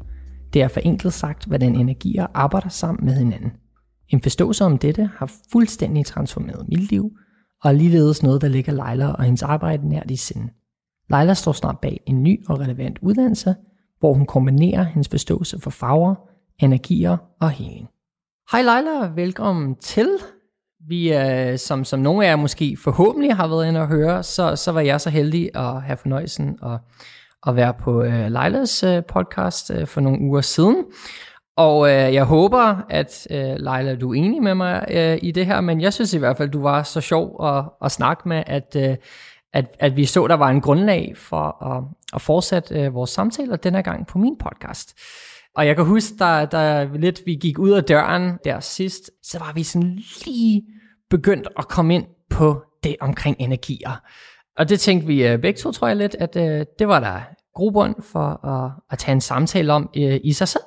[0.52, 3.50] Det er forenklet sagt, hvordan energier arbejder sammen med hinanden.
[4.08, 7.10] En forståelse om dette har fuldstændig transformeret mit liv,
[7.62, 10.52] og er ligeledes noget, der ligger Leila og hendes arbejde nært i sinde.
[11.10, 13.54] Leila står snart bag en ny og relevant uddannelse,
[13.98, 16.14] hvor hun kombinerer hendes forståelse for farver,
[16.58, 17.88] energier og heling.
[18.52, 20.08] Hej Leila, velkommen til.
[20.88, 24.56] Vi, øh, som, som nogle af jer måske forhåbentlig har været inde og høre, så,
[24.56, 26.78] så var jeg så heldig at have fornøjelsen at,
[27.46, 30.84] at være på øh, Leilas øh, podcast øh, for nogle uger siden.
[31.56, 35.46] Og øh, jeg håber, at øh, Leila, du er enig med mig øh, i det
[35.46, 38.42] her, men jeg synes i hvert fald, du var så sjov at, at snakke med,
[38.46, 38.96] at, øh,
[39.52, 43.56] at, at vi så, der var en grundlag for at, at fortsætte øh, vores samtaler
[43.56, 44.94] denne gang på min podcast.
[45.56, 49.38] Og jeg kan huske, da, da lidt vi gik ud af døren der sidst, så
[49.38, 50.62] var vi sådan lige
[51.10, 54.00] begyndt at komme ind på det omkring energier.
[54.58, 57.20] Og det tænkte vi øh, begge to, tror jeg lidt, at øh, det var der
[57.54, 60.62] grobund for at, at tage en samtale om øh, i sig selv.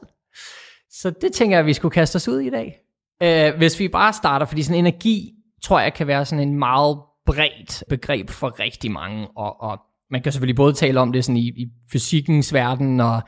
[1.02, 2.80] Så det tænker jeg, at vi skulle kaste os ud i dag.
[3.24, 5.34] Øh, hvis vi bare starter, fordi sådan energi,
[5.64, 9.80] tror jeg, kan være sådan en meget bredt begreb for rigtig mange, og, og
[10.12, 13.22] man kan selvfølgelig både tale om det sådan i, i fysikkens verden, og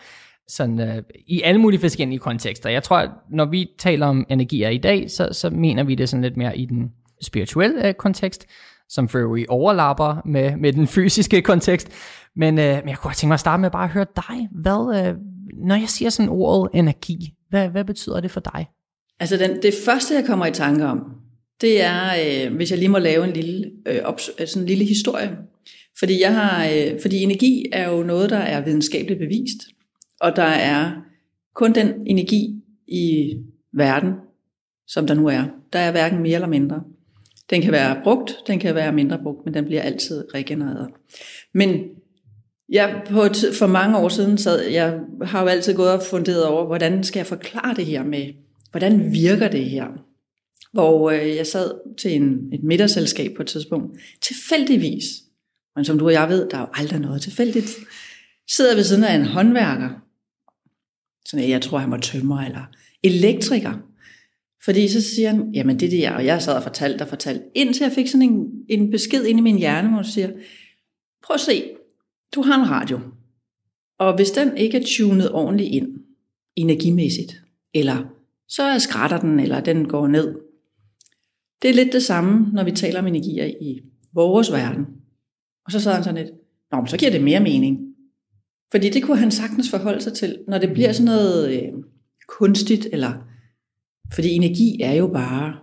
[0.48, 2.70] sådan, øh, i alle mulige forskellige kontekster.
[2.70, 6.10] Jeg tror, at når vi taler om energier i dag, så, så mener vi det
[6.10, 8.46] sådan lidt mere i den spirituelle øh, kontekst,
[8.90, 11.92] som for øvrigt overlapper med, med den fysiske kontekst.
[12.36, 14.50] Men, øh, men jeg kunne tænke mig at starte med bare at høre dig.
[14.52, 15.16] Hvad, øh,
[15.54, 18.68] når jeg siger sådan ordet energi, hvad, hvad betyder det for dig?
[19.20, 21.00] Altså den, det første, jeg kommer i tanke om,
[21.62, 22.10] det er,
[22.46, 25.38] øh, hvis jeg lige må lave en lille, øh, op, øh, sådan en lille historie.
[26.00, 29.58] Fordi, jeg har, øh, fordi energi er jo noget, der er videnskabeligt bevist.
[30.22, 30.92] Og der er
[31.56, 33.34] kun den energi i
[33.74, 34.14] verden,
[34.88, 35.44] som der nu er.
[35.74, 36.84] Der er hverken mere eller mindre.
[37.50, 40.90] Den kan være brugt, den kan være mindre brugt, men den bliver altid regenereret.
[41.54, 41.86] Men
[42.72, 43.28] jeg på
[43.60, 47.20] for mange år siden sad, jeg har jo altid gået og funderet over, hvordan skal
[47.20, 48.34] jeg forklare det her med,
[48.72, 49.88] hvordan virker det her?
[50.74, 55.06] Hvor øh, jeg sad til en, et middagsselskab på et tidspunkt, tilfældigvis,
[55.76, 57.70] men som du og jeg ved, der er jo aldrig noget tilfældigt,
[58.50, 59.90] sidder ved siden af en håndværker,
[61.26, 62.66] sådan jeg tror han var tømmer eller
[63.04, 63.74] elektriker,
[64.66, 67.84] fordi så siger han, jamen det der, og jeg sad og fortalte og fortalte, indtil
[67.84, 70.30] jeg fik sådan en, en besked ind i min hjerne, hvor siger,
[71.24, 71.64] prøv at se,
[72.36, 73.00] du har en radio,
[74.00, 75.88] og hvis den ikke er tunet ordentligt ind,
[76.56, 77.42] energimæssigt,
[77.74, 78.16] eller
[78.48, 80.36] så skrætter den, eller den går ned.
[81.62, 83.82] Det er lidt det samme, når vi taler om energier i
[84.14, 84.86] vores verden.
[85.66, 86.36] Og så sad han sådan lidt,
[86.72, 87.96] Nå, men så giver det mere mening.
[88.72, 91.84] Fordi det kunne han sagtens forholde sig til, når det bliver sådan noget øh,
[92.28, 93.14] kunstigt, eller
[94.14, 95.56] fordi energi er jo bare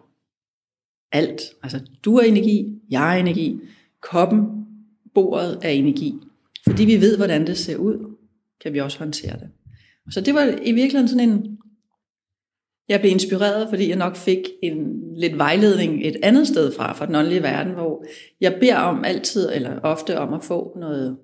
[1.13, 1.41] alt.
[1.63, 3.61] Altså, du er energi, jeg er energi,
[4.01, 4.67] koppen,
[5.15, 6.15] bordet er energi.
[6.69, 8.17] Fordi vi ved, hvordan det ser ud,
[8.63, 9.49] kan vi også håndtere det.
[10.11, 11.59] Så det var i virkeligheden sådan en...
[12.89, 14.77] Jeg blev inspireret, fordi jeg nok fik en
[15.17, 18.05] lidt vejledning et andet sted fra, fra den åndelige verden, hvor
[18.41, 21.17] jeg beder om altid, eller ofte om at få noget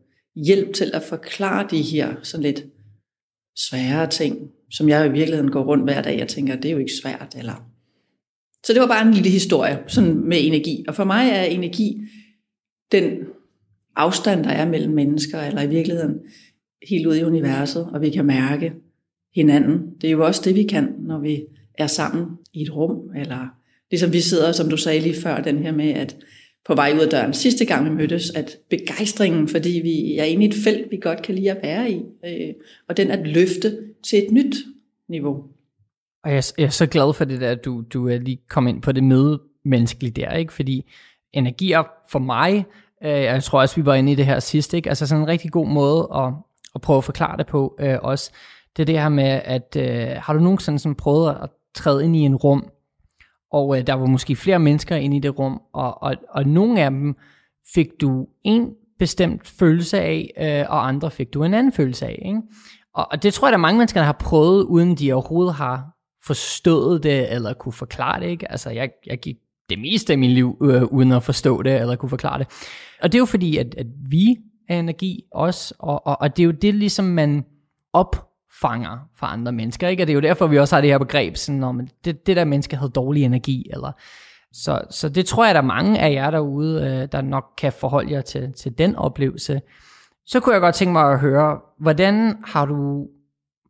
[0.46, 2.64] hjælp til at forklare de her sådan lidt
[3.68, 6.78] svære ting, som jeg i virkeligheden går rundt hver dag og tænker, det er jo
[6.78, 7.34] ikke svært.
[7.38, 7.68] Eller...
[8.64, 10.84] Så det var bare en lille historie sådan med energi.
[10.88, 12.00] Og for mig er energi
[12.92, 13.18] den
[13.96, 16.20] afstand, der er mellem mennesker, eller i virkeligheden
[16.88, 18.72] helt ud i universet, og vi kan mærke
[19.34, 19.90] hinanden.
[20.00, 23.46] Det er jo også det, vi kan, når vi er sammen i et rum, eller
[23.90, 26.16] ligesom vi sidder, som du sagde lige før, den her med, at
[26.66, 30.44] på vej ud af døren sidste gang vi mødtes, at begejstringen, fordi vi er inde
[30.44, 32.54] i et felt, vi godt kan lide at være i, øh,
[32.88, 34.54] og den at løfte til et nyt
[35.08, 35.44] niveau.
[36.24, 38.66] Og jeg, jeg er så glad for det der, at du, du er lige kom
[38.66, 40.52] ind på det medmenneskelige der, ikke?
[40.52, 40.90] fordi
[41.32, 42.64] energier for mig,
[43.04, 44.88] Øh, jeg tror også, vi var inde i det her sidst, ikke?
[44.88, 46.32] altså sådan en rigtig god måde at,
[46.74, 48.32] at prøve at forklare det på øh, også,
[48.76, 52.16] det er det her med, at øh, har du nogensinde sådan prøvet at træde ind
[52.16, 52.66] i en rum,
[53.52, 56.80] og øh, der var måske flere mennesker inde i det rum, og, og, og nogle
[56.80, 57.16] af dem
[57.74, 62.22] fik du en bestemt følelse af, øh, og andre fik du en anden følelse af.
[62.24, 62.40] Ikke?
[62.94, 65.54] Og, og det tror jeg, der er mange mennesker, der har prøvet, uden de overhovedet
[65.54, 65.88] har
[66.24, 68.26] forstået det, eller kunne forklare det.
[68.26, 68.50] Ikke?
[68.50, 69.36] Altså, jeg, jeg gik
[69.72, 72.46] det meste af mit liv øh, uden at forstå det, eller kunne forklare det.
[73.02, 74.36] Og det er jo fordi, at, at vi
[74.68, 77.44] er energi også, og, og, og det er jo det, ligesom man
[77.92, 79.88] opfanger fra andre mennesker.
[79.88, 80.02] Ikke?
[80.02, 82.36] Og det er jo derfor, vi også har det her begreb, sådan, om det, det
[82.36, 83.70] der menneske havde dårlig energi.
[83.72, 83.92] Eller,
[84.52, 87.72] så, så det tror jeg, der er mange af jer derude, øh, der nok kan
[87.72, 89.60] forholde jer til, til den oplevelse.
[90.26, 93.06] Så kunne jeg godt tænke mig at høre, hvordan har du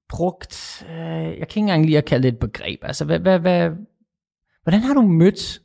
[0.08, 3.38] brugt, øh, jeg kan ikke engang lige at kalde det et begreb, altså hvad, hvad,
[3.38, 3.70] hvad,
[4.62, 5.61] hvordan har du mødt,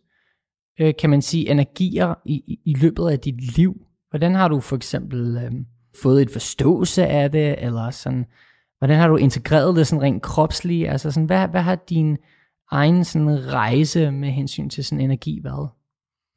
[0.80, 3.82] øh, kan man sige, energier i, i, løbet af dit liv?
[4.10, 5.52] Hvordan har du for eksempel øh,
[6.02, 8.26] fået et forståelse af det, eller sådan,
[8.80, 10.90] Hvordan har du integreret det sådan rent kropsligt?
[10.90, 12.18] Altså sådan, hvad, hvad har din
[12.72, 15.70] egen sådan rejse med hensyn til sådan energi været?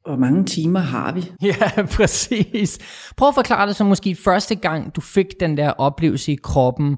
[0.05, 1.21] Hvor mange timer har vi?
[1.47, 2.79] Ja, præcis.
[3.17, 6.97] Prøv at forklare det så måske første gang, du fik den der oplevelse i kroppen,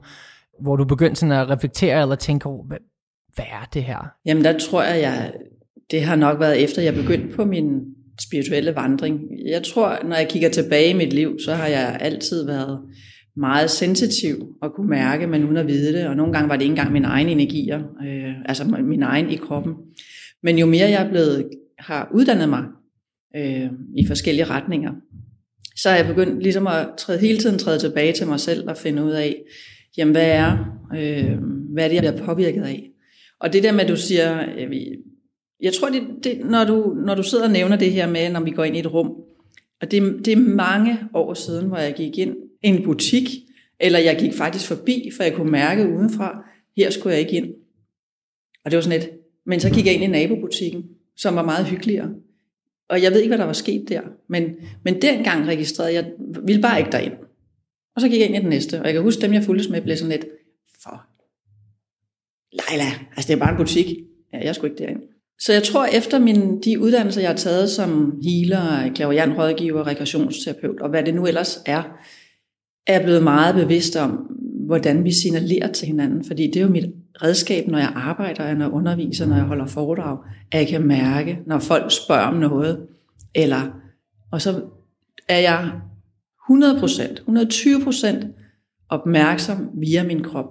[0.62, 2.78] hvor du begyndte sådan at reflektere eller tænke over, hvad,
[3.36, 4.08] hvad er det her?
[4.26, 5.34] Jamen der tror jeg, jeg,
[5.92, 7.80] det har nok været efter, jeg begyndte på min
[8.22, 9.20] spirituelle vandring.
[9.46, 12.80] Jeg tror, når jeg kigger tilbage i mit liv, så har jeg altid været
[13.36, 16.08] meget sensitiv og kunne mærke, men uden at vide det.
[16.08, 19.36] Og nogle gange var det ikke engang mine egne energier, øh, altså min egen i
[19.36, 19.74] kroppen.
[20.44, 22.64] Men jo mere jeg er blevet, har uddannet mig
[23.36, 24.92] øh, i forskellige retninger,
[25.76, 28.78] så er jeg begyndt ligesom at træde, hele tiden træde tilbage til mig selv og
[28.78, 29.36] finde ud af,
[29.98, 30.58] jamen hvad er,
[30.96, 31.38] øh,
[31.74, 32.90] hvad er det, jeg bliver påvirket af?
[33.40, 34.70] Og det der med, at du siger, øh,
[35.64, 38.40] jeg tror, det, det, når, du, når du sidder og nævner det her med, når
[38.40, 39.16] vi går ind i et rum,
[39.82, 43.30] og det, det er mange år siden, hvor jeg gik ind i en butik,
[43.80, 46.46] eller jeg gik faktisk forbi, for jeg kunne mærke udenfra,
[46.78, 47.54] her skulle jeg ikke ind.
[48.66, 49.10] Og det var sådan et,
[49.46, 50.84] men så gik jeg ind i nabobutikken,
[51.16, 52.14] som var meget hyggeligere.
[52.90, 56.12] Og jeg ved ikke, hvad der var sket der, men, men dengang registrerede jeg,
[56.46, 57.14] ville bare ikke derind.
[57.96, 59.70] Og så gik jeg ind i den næste, og jeg kan huske dem, jeg fulgtes
[59.70, 60.26] med, blev sådan lidt,
[60.84, 61.06] for
[62.52, 63.88] Leila, altså det er bare en butik.
[64.34, 65.13] Ja, jeg skulle ikke derind.
[65.40, 70.82] Så jeg tror, efter min, de uddannelser, jeg har taget som healer, klaverjant rådgiver, rekreationsterapeut,
[70.82, 71.84] og hvad det nu ellers er,
[72.88, 74.12] er jeg blevet meget bevidst om,
[74.66, 76.26] hvordan vi signalerer til hinanden.
[76.26, 76.86] Fordi det er jo mit
[77.22, 80.18] redskab, når jeg arbejder, når jeg underviser, når jeg holder foredrag,
[80.52, 82.88] at jeg kan mærke, når folk spørger om noget,
[83.36, 83.62] eller,
[84.32, 84.62] og så
[85.28, 85.72] er jeg
[86.52, 88.28] 100%, 120%
[88.90, 90.46] opmærksom via min krop.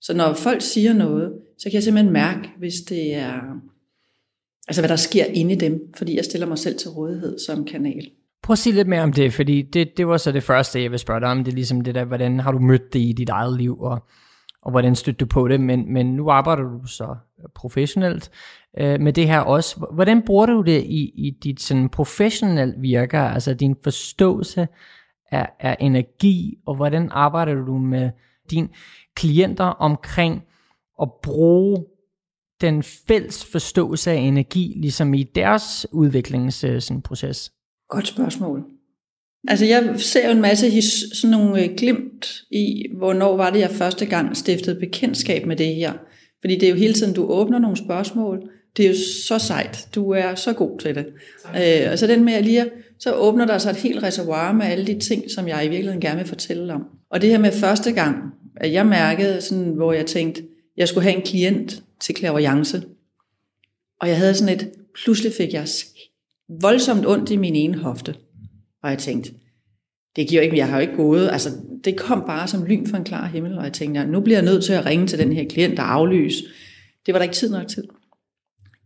[0.00, 3.40] Så når folk siger noget, så kan jeg simpelthen mærke, hvis det er,
[4.68, 7.64] altså hvad der sker inde i dem, fordi jeg stiller mig selv til rådighed som
[7.64, 8.10] kanal.
[8.42, 10.90] Prøv at sige lidt mere om det, fordi det, det var så det første, jeg
[10.90, 11.44] vil spørge dig om.
[11.44, 14.02] Det er ligesom det der, hvordan har du mødt det i dit eget liv, og,
[14.62, 15.60] og hvordan støtter du på det?
[15.60, 17.16] Men, men nu arbejder du så
[17.54, 18.30] professionelt
[18.78, 19.86] øh, med det her også.
[19.94, 24.68] Hvordan bruger du det i, i dit sådan professionelt virker, altså din forståelse
[25.30, 28.10] af, af energi, og hvordan arbejder du med
[28.50, 28.68] dine
[29.14, 30.42] klienter omkring
[31.02, 31.84] at bruge
[32.60, 37.52] den fælles forståelse af energi, ligesom i deres udviklingsproces?
[37.88, 38.64] Godt spørgsmål.
[39.48, 43.60] Altså jeg ser jo en masse his, sådan nogle øh, glimt i, hvornår var det,
[43.60, 45.92] jeg første gang stiftede bekendtskab med det her.
[46.40, 48.50] Fordi det er jo hele tiden, du åbner nogle spørgsmål.
[48.76, 48.94] Det er jo
[49.28, 49.88] så sejt.
[49.94, 51.06] Du er så god til det.
[51.56, 54.66] Øh, og så den med at lige, så åbner der sig et helt reservoir med
[54.66, 56.82] alle de ting, som jeg i virkeligheden gerne vil fortælle om.
[57.10, 58.16] Og det her med første gang,
[58.56, 60.42] at jeg mærkede, sådan, hvor jeg tænkte,
[60.82, 62.82] jeg skulle have en klient til klaverjance.
[64.00, 64.70] Og jeg havde sådan et,
[65.04, 65.66] pludselig fik jeg
[66.60, 68.14] voldsomt ondt i min ene hofte.
[68.82, 69.32] Og jeg tænkte,
[70.16, 71.50] det giver ikke, jeg har jo ikke gået, altså
[71.84, 74.44] det kom bare som lyn fra en klar himmel, og jeg tænkte, nu bliver jeg
[74.44, 76.44] nødt til at ringe til den her klient og aflyse.
[77.06, 77.88] Det var der ikke tid nok til.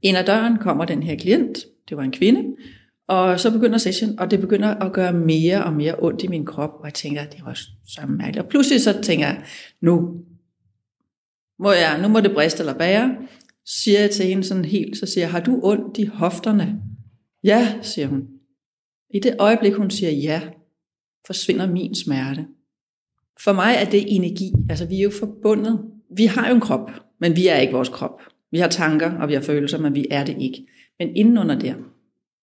[0.02, 2.56] Ind ad døren kommer den her klient, det var en kvinde,
[3.08, 6.44] Og så begynder session, og det begynder at gøre mere og mere ondt i min
[6.44, 7.54] krop, og jeg tænker, det var
[7.86, 8.44] så mærkeligt.
[8.44, 9.42] Og pludselig så tænker jeg,
[9.80, 10.14] nu
[11.58, 13.16] må, jeg, nu må det briste eller bære.
[13.66, 16.82] Siger jeg til hende sådan helt, så siger jeg, har du ondt i hofterne?
[17.44, 18.28] Ja, siger hun.
[19.14, 20.42] I det øjeblik, hun siger ja,
[21.26, 22.46] forsvinder min smerte.
[23.44, 24.52] For mig er det energi.
[24.70, 25.80] Altså, vi er jo forbundet.
[26.16, 26.90] Vi har jo en krop,
[27.20, 28.20] men vi er ikke vores krop.
[28.50, 30.66] Vi har tanker, og vi har følelser, men vi er det ikke.
[30.98, 31.74] Men indenunder der,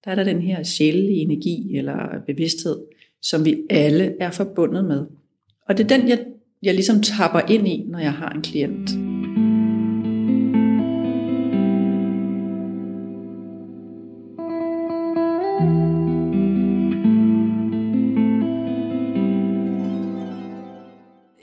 [0.05, 1.95] der er der den her sjælelige energi eller
[2.27, 2.77] bevidsthed,
[3.21, 5.05] som vi alle er forbundet med.
[5.69, 6.25] Og det er den, jeg,
[6.63, 8.89] jeg ligesom tapper ind i, når jeg har en klient.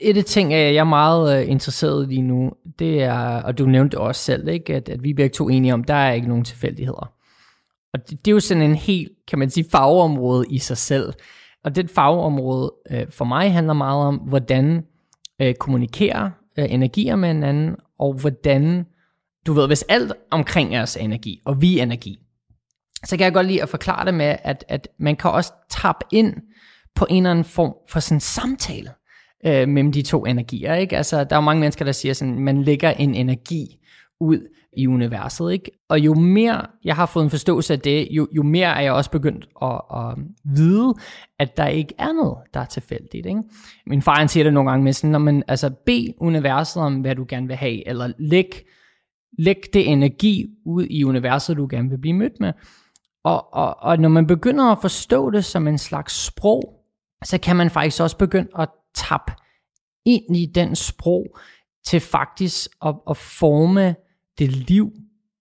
[0.03, 3.65] et af ting, jeg er meget øh, interesseret i lige nu, det er, og du
[3.65, 6.27] nævnte også selv, ikke, at, at vi begge to er enige om, der er ikke
[6.27, 7.11] nogen tilfældigheder.
[7.93, 11.13] Og det, det er jo sådan en helt, kan man sige, fagområde i sig selv.
[11.63, 14.83] Og det fagområde øh, for mig handler meget om, hvordan
[15.41, 18.85] øh, kommunikere øh, energier med hinanden, og hvordan,
[19.47, 22.19] du ved, hvis alt omkring os er energi, og vi er energi,
[23.03, 26.05] så kan jeg godt lide at forklare det med, at, at man kan også tappe
[26.11, 26.33] ind
[26.95, 28.91] på en eller anden form for sådan en samtale
[29.45, 30.75] øh, mellem de to energier.
[30.75, 30.97] Ikke?
[30.97, 33.77] Altså, der er jo mange mennesker, der siger, sådan, man lægger en energi
[34.19, 35.51] ud i universet.
[35.53, 35.71] Ikke?
[35.89, 38.93] Og jo mere jeg har fået en forståelse af det, jo, jo mere er jeg
[38.93, 40.17] også begyndt at, at
[40.55, 40.93] vide,
[41.39, 43.25] at der ikke er noget, der er tilfældigt.
[43.25, 43.43] Ikke?
[43.85, 46.95] Min far han siger det nogle gange med sådan, når man altså bed universet om,
[46.95, 48.65] hvad du gerne vil have, eller læg,
[49.39, 52.53] læg det energi ud i universet, du gerne vil blive mødt med.
[53.23, 56.73] Og, og, og når man begynder at forstå det som en slags sprog,
[57.23, 59.33] så kan man faktisk også begynde at tappe
[60.05, 61.37] ind i den sprog
[61.85, 63.95] til faktisk at, at forme
[64.39, 64.91] det liv,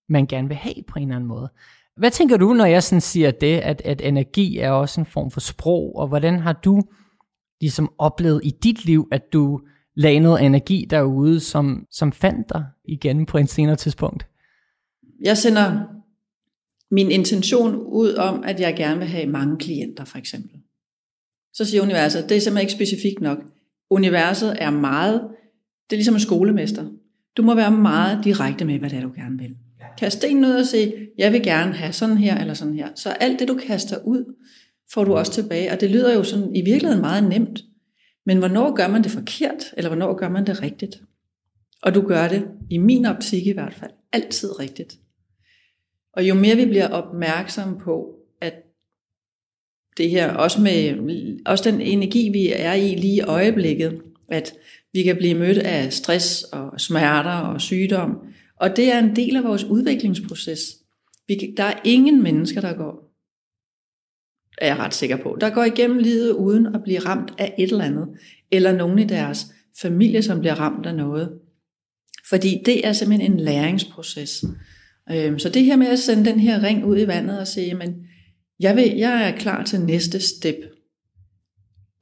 [0.08, 1.48] man gerne vil have på en eller anden måde.
[1.96, 5.30] Hvad tænker du, når jeg sådan siger det, at, at energi er også en form
[5.30, 6.82] for sprog, og hvordan har du
[7.60, 9.60] ligesom oplevet i dit liv, at du
[9.96, 14.26] lagde noget energi derude, som, som fandt dig igen på en senere tidspunkt?
[15.22, 15.80] Jeg sender
[16.90, 20.60] min intention ud om, at jeg gerne vil have mange klienter, for eksempel.
[21.52, 23.38] Så siger universet, det er simpelthen ikke specifikt nok.
[23.90, 25.20] Universet er meget,
[25.90, 26.84] det er ligesom en skolemester.
[27.40, 29.56] Du må være meget direkte med, hvad det er, du gerne vil.
[29.98, 32.88] Kast ind ud og sige, jeg vil gerne have sådan her eller sådan her.
[32.94, 34.34] Så alt det, du kaster ud,
[34.92, 35.72] får du også tilbage.
[35.72, 37.60] Og det lyder jo sådan i virkeligheden meget nemt.
[38.26, 41.02] Men hvornår gør man det forkert, eller hvornår gør man det rigtigt?
[41.82, 44.98] Og du gør det, i min optik i hvert fald, altid rigtigt.
[46.12, 48.54] Og jo mere vi bliver opmærksomme på, at
[49.96, 50.98] det her, også med
[51.46, 54.54] også den energi, vi er i lige i øjeblikket, at
[54.92, 58.18] vi kan blive mødt af stress og smerter og sygdom,
[58.56, 60.60] og det er en del af vores udviklingsproces.
[61.28, 63.14] Vi, der er ingen mennesker, der går,
[64.58, 67.70] er jeg ret sikker på, der går igennem livet uden at blive ramt af et
[67.70, 68.08] eller andet,
[68.50, 69.46] eller nogen i deres
[69.82, 71.38] familie, som bliver ramt af noget.
[72.28, 74.44] Fordi det er simpelthen en læringsproces.
[75.12, 77.74] Øhm, så det her med at sende den her ring ud i vandet og sige,
[77.74, 78.06] men
[78.60, 80.56] jeg, vil, jeg er klar til næste step.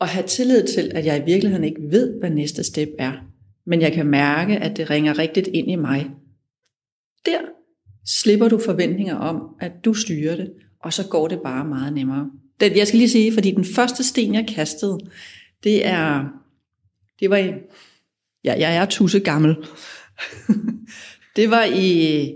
[0.00, 3.12] Og have tillid til, at jeg i virkeligheden ikke ved, hvad næste step er.
[3.66, 6.11] Men jeg kan mærke, at det ringer rigtigt ind i mig.
[7.26, 7.40] Der
[8.06, 12.30] slipper du forventninger om, at du styrer det, og så går det bare meget nemmere.
[12.61, 14.98] Det, jeg skal lige sige, fordi den første sten, jeg kastede,
[15.64, 16.28] det er,
[17.20, 17.52] det var i,
[18.44, 19.56] ja, jeg er tusse gammel.
[21.37, 22.34] det var i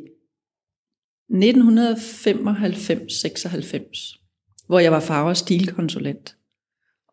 [1.32, 4.18] 1995-96,
[4.66, 6.36] hvor jeg var farve- og stilkonsulent.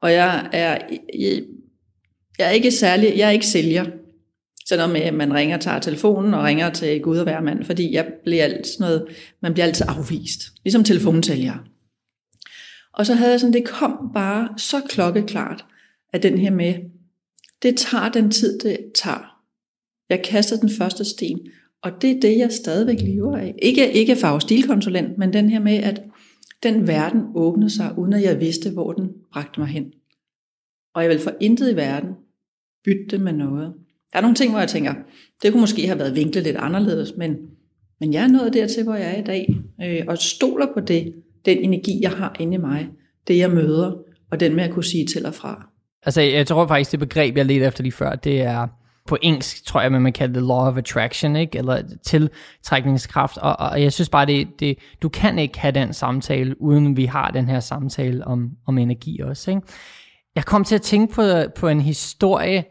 [0.02, 0.78] Og jeg er,
[1.20, 1.42] jeg,
[2.40, 3.86] jeg er ikke særlig, jeg er ikke sælger.
[4.70, 8.08] Selvom øh, man ringer, tager telefonen og ringer til Gud og hver mand, fordi jeg
[8.24, 9.06] bliver altid noget,
[9.42, 10.42] man bliver altid afvist.
[10.64, 11.54] Ligesom telefonsælger.
[12.94, 15.66] Og så havde jeg sådan, det kom bare så klokkeklart,
[16.14, 16.76] at den her med,
[17.62, 19.36] det tager den tid, det tager.
[20.10, 21.40] Jeg kaster den første sten,
[21.84, 23.56] og det er det, jeg stadigvæk lever af.
[23.62, 26.02] Ikke, ikke fagstilkonsulent, men den her med, at
[26.64, 29.94] den verden åbnede sig, uden at jeg vidste, hvor den bragte mig hen.
[30.96, 32.10] Og jeg vil for intet i verden
[32.86, 33.74] bytte det med noget.
[34.14, 34.94] Der er nogle ting, hvor jeg tænker,
[35.44, 37.38] det kunne måske have været vinklet lidt anderledes, men,
[38.00, 41.14] men jeg er nået dertil, hvor jeg er i dag, øh, og stoler på det,
[41.46, 42.90] den energi, jeg har inde i mig,
[43.28, 43.92] det jeg møder,
[44.32, 45.70] og den med at kunne sige til og fra.
[46.04, 48.68] Altså, jeg tror faktisk, det begreb, jeg ledte efter lige før, det er
[49.10, 51.58] på engelsk, tror jeg, man kalder det law of attraction, ikke?
[51.58, 56.62] eller tiltrækningskraft, og, og jeg synes bare, det, det, du kan ikke have den samtale,
[56.62, 59.52] uden vi har den her samtale om, om energi også.
[59.52, 59.62] Ikke?
[60.36, 61.22] Jeg kom til at tænke på,
[61.56, 62.64] på en historie,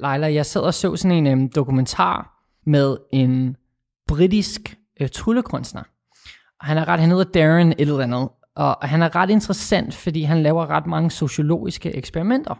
[0.00, 3.56] Leila, jeg sad og så sådan en um, dokumentar med en
[4.08, 5.82] britisk uh, tryllekunstner.
[6.60, 10.22] Han er ret, han hedder Darren et eller andet, Og han er ret interessant, fordi
[10.22, 12.54] han laver ret mange sociologiske eksperimenter.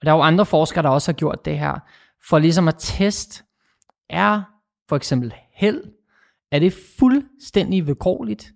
[0.00, 1.78] Og der er jo andre forskere, der også har gjort det her,
[2.28, 3.44] for ligesom at teste,
[4.10, 4.42] er
[4.88, 5.82] for eksempel held,
[6.50, 8.52] er det fuldstændig vilkårligt,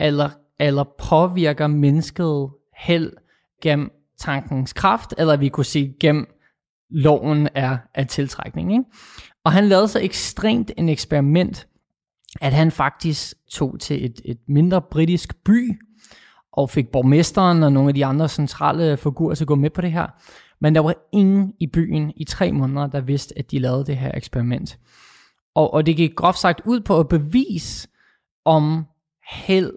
[0.00, 3.12] eller, eller påvirker mennesket held
[3.62, 6.26] gennem tankens kraft, eller vi kunne sige gennem
[6.90, 8.72] loven er af tiltrækning.
[8.72, 8.84] Ikke?
[9.44, 11.68] Og han lavede så ekstremt en eksperiment,
[12.40, 15.80] at han faktisk tog til et, et mindre britisk by,
[16.52, 19.80] og fik borgmesteren og nogle af de andre centrale figurer til at gå med på
[19.80, 20.06] det her.
[20.60, 23.96] Men der var ingen i byen i tre måneder, der vidste, at de lavede det
[23.96, 24.78] her eksperiment.
[25.54, 27.88] Og, og det gik groft sagt ud på at bevise,
[28.44, 28.84] om
[29.30, 29.72] held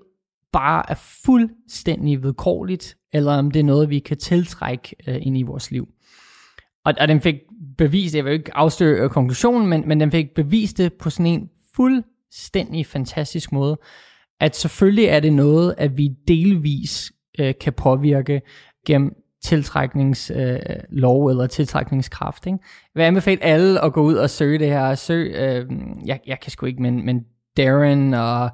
[0.51, 5.41] bare er fuldstændig vedkårligt, eller om det er noget, vi kan tiltrække øh, ind i
[5.41, 5.88] vores liv.
[6.86, 7.36] Og, og den fik
[7.77, 11.25] bevist, jeg vil ikke afsløre øh, konklusionen, men, men den fik bevist det på sådan
[11.25, 13.77] en fuldstændig fantastisk måde,
[14.39, 18.41] at selvfølgelig er det noget, at vi delvis øh, kan påvirke
[18.88, 22.45] gennem tiltrækningslov øh, eller tiltrækningskraft.
[22.45, 22.57] Ikke?
[22.95, 24.95] Jeg vil anbefale alle at gå ud og søge det her.
[24.95, 25.65] Søg, øh,
[26.05, 27.25] jeg, jeg kan sgu ikke, men, men
[27.57, 28.49] Darren og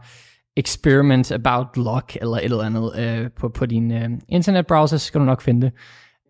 [0.57, 5.19] Experiment About Luck eller et eller andet øh, på, på din øh, internetbrowser, så skal
[5.19, 5.73] du nok finde det.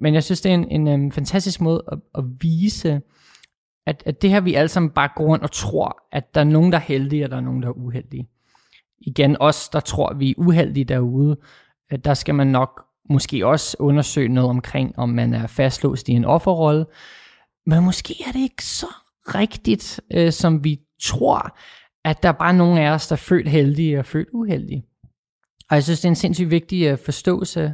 [0.02, 3.02] Men jeg synes, det er en, en en øh, fantastisk måde at, at vise,
[3.88, 6.46] at, at det her vi alle sammen bare går rundt og tror, at der er
[6.46, 8.30] nogen, der er heldige, og der er nogen, der er uheldige.
[9.02, 11.38] Igen, os, der tror, vi er uheldige derude,
[11.94, 16.12] øh, der skal man nok måske også undersøge noget omkring, om man er fastlåst i
[16.12, 16.86] en offerrolle.
[17.66, 18.88] Men måske er det ikke så
[19.36, 21.58] rigtigt, øh, som vi tror,
[22.06, 24.86] at der er bare nogle af os, der er født heldige og født uheldige.
[25.70, 27.74] Og jeg synes, det er en sindssygt vigtig øh, forståelse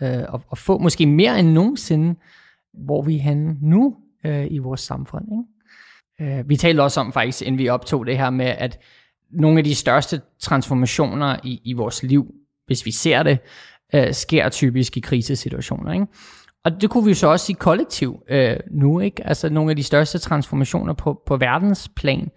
[0.00, 2.14] øh, at, at få, måske mere end nogensinde,
[2.72, 5.24] hvor vi er henne nu øh, i vores samfund.
[5.32, 6.38] Ikke?
[6.38, 8.78] Øh, vi talte også om faktisk, inden vi optog det her med, at
[9.30, 12.34] nogle af de største transformationer i, i vores liv,
[12.66, 13.38] hvis vi ser det,
[13.94, 15.92] øh, sker typisk i krisesituationer.
[15.92, 16.06] Ikke?
[16.64, 19.00] Og det kunne vi jo så også sige kollektiv øh, nu.
[19.00, 19.26] ikke.
[19.26, 22.30] Altså nogle af de største transformationer på, på verdensplan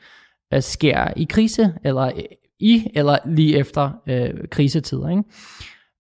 [0.54, 2.24] øh, sker i krise, eller øh,
[2.60, 5.10] i, eller lige efter øh, krisetider.
[5.10, 5.24] Ikke?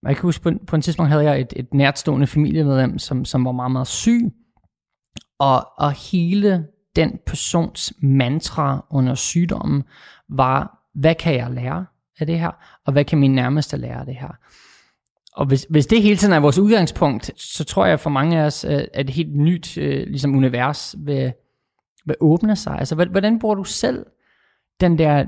[0.07, 3.45] Jeg kan huske, på, på en tidspunkt havde jeg et, et nærtstående familiemedlem, som, som
[3.45, 4.31] var meget, meget syg.
[5.39, 9.83] Og, og hele den persons mantra under sygdommen
[10.29, 11.85] var, hvad kan jeg lære
[12.19, 12.51] af det her,
[12.85, 14.37] og hvad kan min nærmeste lære af det her?
[15.35, 18.45] Og hvis, hvis det hele tiden er vores udgangspunkt, så tror jeg for mange af
[18.45, 21.33] os, øh, at et helt nyt øh, ligesom univers vil,
[22.05, 22.79] vil åbne sig.
[22.79, 24.05] Altså, hvordan bruger du selv
[24.81, 25.25] den der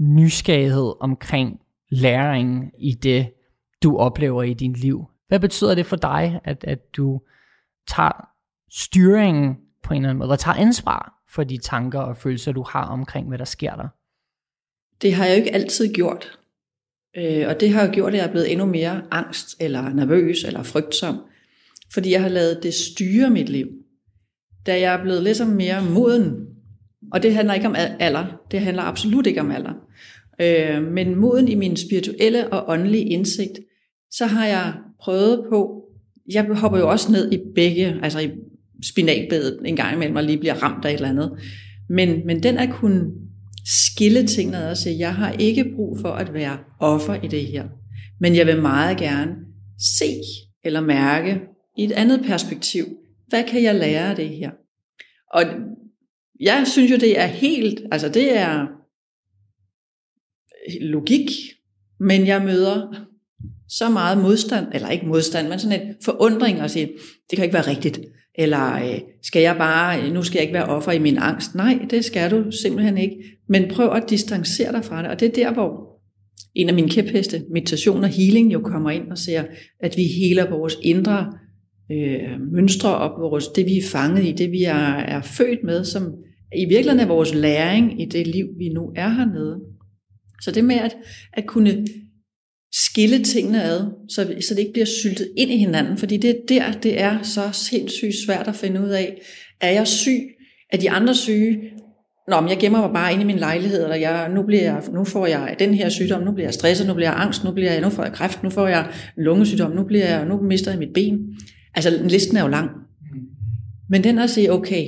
[0.00, 1.60] nysgerrighed omkring
[1.90, 3.32] læring i det,
[3.82, 5.04] du oplever i dit liv?
[5.28, 7.20] Hvad betyder det for dig, at, at du
[7.88, 8.28] tager
[8.70, 12.64] styringen på en eller anden måde, og tager ansvar for de tanker og følelser, du
[12.68, 13.88] har omkring, hvad der sker der?
[15.02, 16.38] Det har jeg jo ikke altid gjort.
[17.18, 20.44] Øh, og det har jo gjort, at jeg er blevet endnu mere angst, eller nervøs,
[20.44, 21.16] eller frygtsom.
[21.92, 23.66] Fordi jeg har lavet det styre mit liv.
[24.66, 26.46] Da jeg er blevet ligesom mere moden,
[27.12, 29.72] og det handler ikke om alder, det handler absolut ikke om alder,
[30.40, 33.60] øh, men moden i min spirituelle og åndelige indsigt,
[34.10, 35.82] så har jeg prøvet på,
[36.32, 38.30] jeg hopper jo også ned i begge, altså i
[38.84, 41.38] spinalbedet en gang imellem, og lige bliver ramt af et eller andet.
[41.88, 43.10] Men, men den at kunne
[43.68, 47.46] skille tingene ad og sige, jeg har ikke brug for at være offer i det
[47.46, 47.68] her,
[48.20, 49.32] men jeg vil meget gerne
[49.98, 50.14] se
[50.64, 51.40] eller mærke
[51.78, 52.86] i et andet perspektiv,
[53.28, 54.50] hvad kan jeg lære af det her?
[55.34, 55.44] Og
[56.40, 58.66] jeg synes jo, det er helt, altså det er
[60.80, 61.30] logik,
[62.00, 63.04] men jeg møder
[63.68, 66.86] så meget modstand, eller ikke modstand, men sådan en forundring og sige,
[67.30, 68.00] det kan ikke være rigtigt.
[68.38, 71.54] Eller øh, skal jeg bare, nu skal jeg ikke være offer i min angst.
[71.54, 73.16] Nej, det skal du simpelthen ikke.
[73.48, 75.10] Men prøv at distancere dig fra det.
[75.10, 75.88] Og det er der, hvor
[76.54, 79.44] en af mine kæpheste, meditation og healing, jo kommer ind og ser,
[79.80, 81.32] at vi heler vores indre
[81.92, 85.84] øh, mønstre op, vores, det vi er fanget i, det vi er, er født med,
[85.84, 86.14] som
[86.56, 89.60] i virkeligheden er vores læring i det liv, vi nu er hernede.
[90.42, 90.96] Så det med at,
[91.32, 91.86] at kunne
[92.72, 96.34] skille tingene ad, så, så det ikke bliver syltet ind i hinanden, fordi det er
[96.48, 99.22] der, det er så sindssygt svært at finde ud af.
[99.60, 100.22] Er jeg syg?
[100.72, 101.58] Er de andre syge?
[102.28, 104.82] Nå, men jeg gemmer mig bare inde i min lejlighed, eller jeg, nu, bliver jeg,
[104.92, 107.52] nu får jeg den her sygdom, nu bliver jeg stresset, nu bliver jeg angst, nu,
[107.52, 110.42] bliver jeg, nu får jeg kræft, nu får jeg en lungesygdom, nu, bliver jeg, nu
[110.42, 111.18] mister jeg mit ben.
[111.74, 112.70] Altså, listen er jo lang.
[113.90, 114.86] Men den at sige, okay,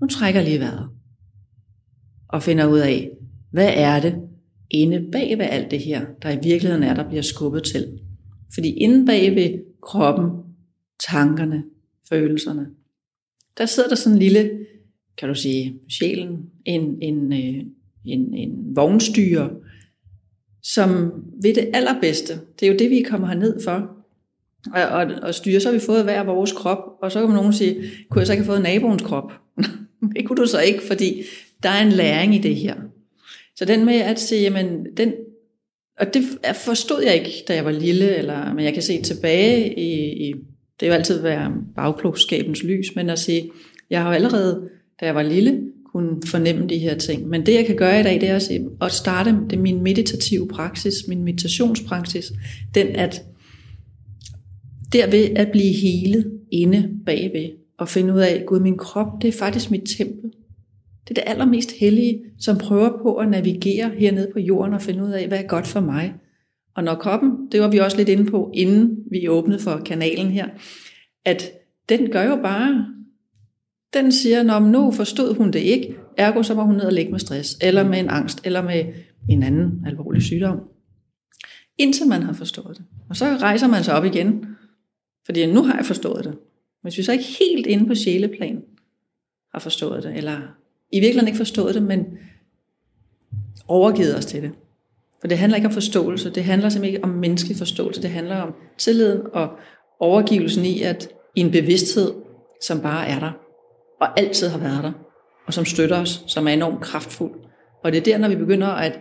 [0.00, 0.88] nu trækker jeg lige vejret,
[2.28, 3.10] og finder ud af,
[3.52, 4.14] hvad er det,
[4.72, 7.98] inde bag ved alt det her, der i virkeligheden er, der bliver skubbet til.
[8.54, 10.30] Fordi inde bag ved kroppen,
[11.08, 11.64] tankerne,
[12.08, 12.66] følelserne,
[13.58, 14.50] der sidder der sådan en lille,
[15.18, 17.64] kan du sige, sjælen, en, en, øh,
[18.04, 19.50] en, en vognstyre,
[20.62, 21.12] som
[21.42, 22.40] ved det allerbedste.
[22.60, 23.96] Det er jo det, vi kommer herned for.
[24.74, 27.52] Og, og, og styre, så har vi fået hver vores krop, og så kan nogen
[27.52, 27.74] sige,
[28.10, 29.32] kunne jeg så ikke have fået naboens krop?
[30.16, 31.22] det kunne du så ikke, fordi
[31.62, 32.74] der er en læring i det her.
[33.56, 35.12] Så den med at sige, jamen, den,
[36.00, 36.22] og det
[36.54, 40.34] forstod jeg ikke, da jeg var lille, eller, men jeg kan se tilbage i, i
[40.80, 43.50] det er jo altid være bagklogskabens lys, men at sige,
[43.90, 44.68] jeg har jo allerede,
[45.00, 45.60] da jeg var lille,
[45.92, 47.28] kunne fornemme de her ting.
[47.28, 49.60] Men det jeg kan gøre i dag, det er at, sige, at starte det er
[49.60, 52.32] min meditative praksis, min meditationspraksis,
[52.74, 53.22] den at
[54.92, 59.32] derved at blive helet inde bagved, og finde ud af, Gud, min krop, det er
[59.32, 60.30] faktisk mit tempel.
[61.08, 65.04] Det er det allermest hellige, som prøver på at navigere hernede på jorden og finde
[65.04, 66.14] ud af, hvad er godt for mig.
[66.74, 70.30] Og når kroppen, det var vi også lidt inde på, inden vi åbnede for kanalen
[70.30, 70.48] her,
[71.24, 71.52] at
[71.88, 72.86] den gør jo bare,
[73.92, 77.10] den siger, når nu forstod hun det ikke, ergo så må hun ned og ligge
[77.10, 78.84] med stress, eller med en angst, eller med
[79.28, 80.60] en anden alvorlig sygdom.
[81.78, 82.84] Indtil man har forstået det.
[83.08, 84.46] Og så rejser man sig op igen,
[85.26, 86.34] fordi nu har jeg forstået det.
[86.82, 88.62] Hvis vi så ikke helt inde på sjæleplan
[89.52, 90.40] har forstået det, eller
[90.92, 92.06] i virkeligheden ikke forstået det, men
[93.68, 94.50] overgivet os til det.
[95.20, 98.36] For det handler ikke om forståelse, det handler simpelthen ikke om menneskelig forståelse, det handler
[98.40, 99.48] om tilliden og
[100.00, 102.12] overgivelsen i, at i en bevidsthed,
[102.62, 103.32] som bare er der,
[104.00, 104.92] og altid har været der,
[105.46, 107.32] og som støtter os, som er enormt kraftfuld.
[107.84, 109.00] Og det er der, når vi begynder at,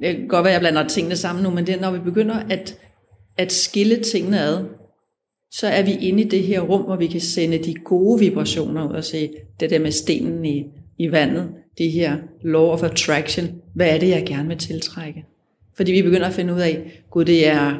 [0.00, 1.98] det kan godt være, at jeg blander tingene sammen nu, men det er, når vi
[1.98, 2.78] begynder at,
[3.36, 4.64] at skille tingene ad,
[5.50, 8.88] så er vi inde i det her rum, hvor vi kan sende de gode vibrationer
[8.88, 10.64] ud og se det der med stenen i,
[10.98, 15.24] i vandet, det her law of attraction, hvad er det, jeg gerne vil tiltrække?
[15.76, 17.74] Fordi vi begynder at finde ud af, gud, det er,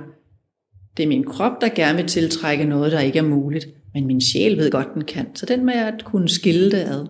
[0.96, 4.20] det er min krop, der gerne vil tiltrække noget, der ikke er muligt, men min
[4.20, 5.36] sjæl ved godt, den kan.
[5.36, 7.06] Så den med at kunne skille det ad.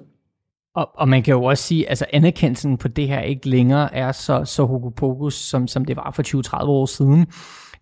[0.75, 3.95] Og, og man kan jo også sige, at altså anerkendelsen på det her ikke længere
[3.95, 7.27] er så, så hokus som, som det var for 20-30 år siden.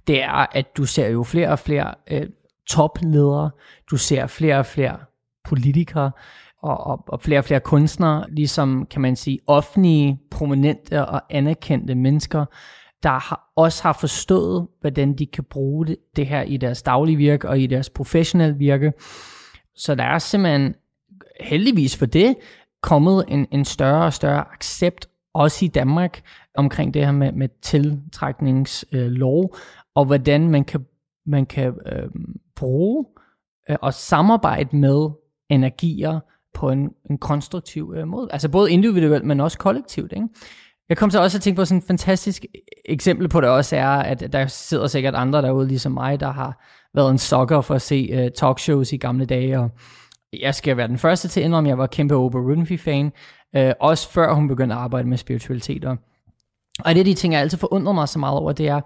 [0.07, 2.27] Det er, at du ser jo flere og flere øh,
[2.68, 3.51] topledere,
[3.91, 4.97] du ser flere og flere
[5.45, 6.11] politikere,
[6.67, 11.95] og, og, og flere og flere kunstnere, ligesom kan man sige offentlige, prominente og anerkendte
[11.95, 12.45] mennesker,
[13.03, 17.17] der har, også har forstået, hvordan de kan bruge det, det her i deres daglige
[17.17, 18.93] virke og i deres professionelle virke.
[19.75, 20.75] Så der er simpelthen
[21.41, 22.37] heldigvis for det
[22.83, 26.23] kommet en, en større og større accept, også i Danmark,
[26.55, 29.61] omkring det her med, med tiltrækningslov, øh,
[29.95, 30.87] og hvordan man kan,
[31.27, 32.09] man kan øh,
[32.57, 33.07] bruge
[33.71, 35.11] øh, og samarbejde med
[35.51, 36.21] energier
[36.57, 38.29] på en, en konstruktiv øh, måde.
[38.31, 40.13] Altså både individuelt, men også kollektivt.
[40.13, 40.29] Ikke?
[40.89, 42.45] Jeg kom så også at tænke på sådan et fantastisk
[42.85, 46.65] eksempel på det også er, at der sidder sikkert andre derude, ligesom mig, der har
[46.95, 49.71] været en sokker for at se øh, talkshows i gamle dage, og
[50.41, 53.13] jeg skal være den første til at indrømme, at jeg var kæmpe Oprah Winfrey-fan,
[53.57, 55.85] øh, også før hun begyndte at arbejde med spiritualitet.
[55.85, 55.97] Og,
[56.79, 58.81] og det er de ting, jeg altid forundrer mig så meget over, det er,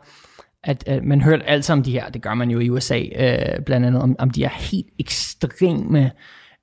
[0.65, 3.65] at at man hørte alt om de her, det gør man jo i USA, øh,
[3.65, 6.11] blandt andet om, om de her helt ekstreme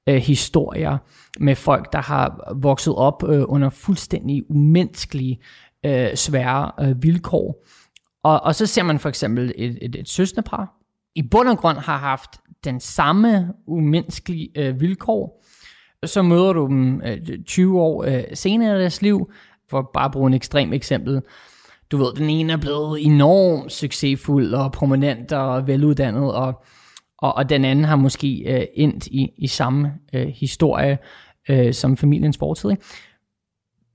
[0.08, 0.98] øh, historier,
[1.40, 5.40] med folk, der har vokset op øh, under fuldstændig umenneskelige,
[5.86, 7.66] øh, svære øh, vilkår.
[8.24, 10.74] Og, og så ser man for eksempel et, et, et søsnepar,
[11.16, 12.30] i bund og grund har haft
[12.64, 15.44] den samme umenneskelige øh, vilkår.
[16.06, 19.32] Så møder du dem øh, 20 år øh, senere i deres liv,
[19.70, 21.22] for bare at bruge en ekstrem eksempel.
[21.92, 26.64] Du ved, den ene er blevet enormt succesfuld og prominent og veluddannet, og,
[27.18, 30.98] og, og den anden har måske øh, endt i, i samme øh, historie
[31.50, 32.70] øh, som familiens fortid.
[32.70, 32.84] Ikke?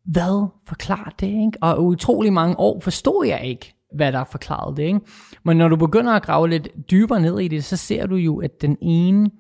[0.05, 1.27] Hvad forklarer det?
[1.27, 1.59] Ikke?
[1.61, 4.83] Og utrolig mange år forstod jeg ikke, hvad der forklarede det.
[4.83, 5.01] Ikke?
[5.45, 8.41] Men når du begynder at grave lidt dybere ned i det, så ser du jo,
[8.41, 9.31] at den ene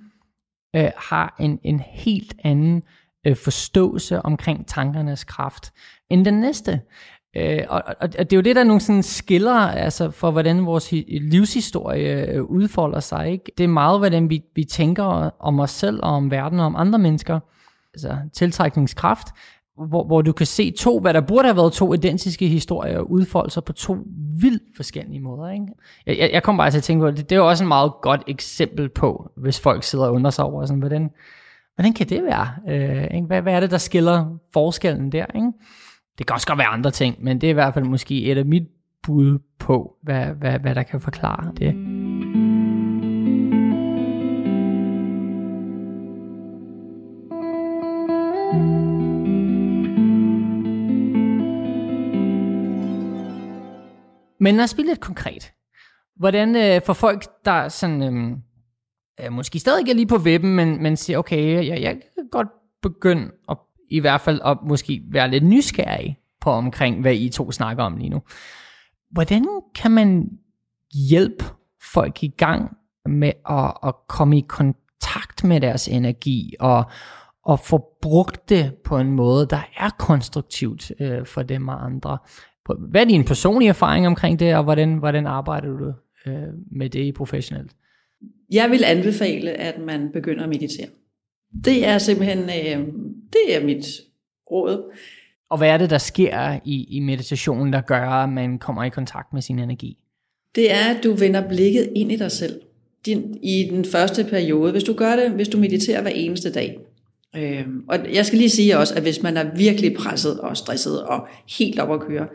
[0.76, 2.83] øh, har en, en helt anden
[3.26, 5.72] øh, forståelse omkring tankernes kraft
[6.11, 6.80] end den næste.
[7.37, 10.30] Øh, og, og, og det er jo det, der er nogle sådan skiller altså, for,
[10.30, 13.30] hvordan vores livshistorie øh, udfolder sig.
[13.30, 13.53] Ikke?
[13.59, 16.76] Det er meget, hvordan vi, vi tænker om os selv og om verden og om
[16.76, 17.41] andre mennesker
[17.95, 19.26] altså tiltrækningskraft,
[19.89, 23.51] hvor, hvor du kan se to, hvad der burde have været to identiske historier, udfolde
[23.51, 23.97] sig på to
[24.41, 25.51] vildt forskellige måder.
[25.51, 25.66] Ikke?
[26.07, 27.68] Jeg, jeg, jeg kom bare til at tænke på, det, det er jo også en
[27.68, 31.11] meget godt eksempel på, hvis folk sidder og undrer sig over, sådan, hvordan,
[31.74, 32.49] hvordan kan det være?
[32.68, 33.26] Øh, ikke?
[33.26, 35.26] Hvad, hvad er det, der skiller forskellen der?
[35.35, 35.53] Ikke?
[36.23, 38.39] Det kan også godt være andre ting, men det er i hvert fald måske et
[38.39, 38.68] af mit
[39.03, 41.75] bud på, hvad, hvad, hvad der kan forklare det.
[54.41, 55.53] Men lad os blive lidt konkret.
[56.16, 58.43] Hvordan øh, for folk, der sådan, øhm,
[59.20, 62.49] øh, måske stadig er lige på webben, men, men siger, okay, jeg, jeg kan godt
[62.83, 63.57] begynde at
[63.93, 67.97] i hvert fald at måske være lidt nysgerrig på omkring, hvad I to snakker om
[67.97, 68.22] lige nu.
[69.11, 70.30] hvordan kan man
[71.11, 71.45] hjælpe
[71.93, 72.76] folk i gang
[73.07, 76.84] med at, at komme i kontakt med deres energi og,
[77.45, 82.18] og få brugt det på en måde, der er konstruktivt øh, for dem og andre.
[82.78, 85.93] Hvad er din personlige erfaring omkring det, og hvordan, hvordan arbejder du
[86.26, 87.72] øh, med det professionelt?
[88.51, 90.86] Jeg vil anbefale, at man begynder at meditere.
[91.64, 92.86] Det er simpelthen, øh,
[93.32, 93.84] det er mit
[94.50, 94.92] råd.
[95.50, 98.88] Og hvad er det, der sker i, i meditationen, der gør, at man kommer i
[98.88, 99.98] kontakt med sin energi?
[100.55, 102.61] Det er, at du vender blikket ind i dig selv.
[103.07, 106.78] Din, I den første periode, hvis du gør det, hvis du mediterer hver eneste dag.
[107.36, 111.03] Øh, og jeg skal lige sige også, at hvis man er virkelig presset og stresset
[111.03, 111.26] og
[111.59, 112.26] helt op at køre,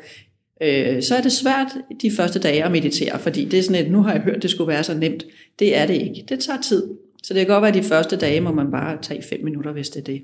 [0.62, 1.68] øh, så er det svært
[2.02, 4.50] de første dage at meditere, fordi det er sådan et, nu har jeg hørt, det
[4.50, 5.26] skulle være så nemt.
[5.60, 6.26] Det er det ikke.
[6.30, 6.88] Det tager tid.
[7.24, 9.72] Så det kan godt være, at de første dage må man bare tage fem minutter,
[9.72, 10.24] hvis det er det.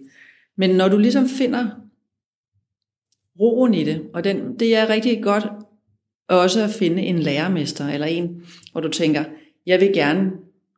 [0.58, 1.70] Men når du ligesom finder
[3.40, 5.44] roen i det, og den, det er rigtig godt
[6.28, 9.24] også at finde en lærermester, eller en, hvor du tænker,
[9.66, 10.32] jeg vil gerne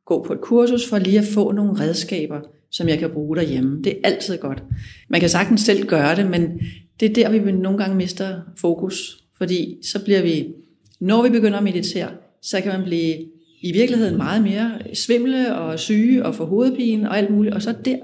[0.05, 2.41] gå på et kursus for lige at få nogle redskaber,
[2.71, 3.83] som jeg kan bruge derhjemme.
[3.83, 4.63] Det er altid godt.
[5.09, 6.61] Man kan sagtens selv gøre det, men
[6.99, 9.23] det er der, vi nogle gange mister fokus.
[9.37, 10.53] Fordi så bliver vi,
[10.99, 12.09] når vi begynder at meditere,
[12.41, 13.25] så kan man blive
[13.65, 17.55] i virkeligheden meget mere svimle og syge og få hovedpine og alt muligt.
[17.55, 17.97] Og så der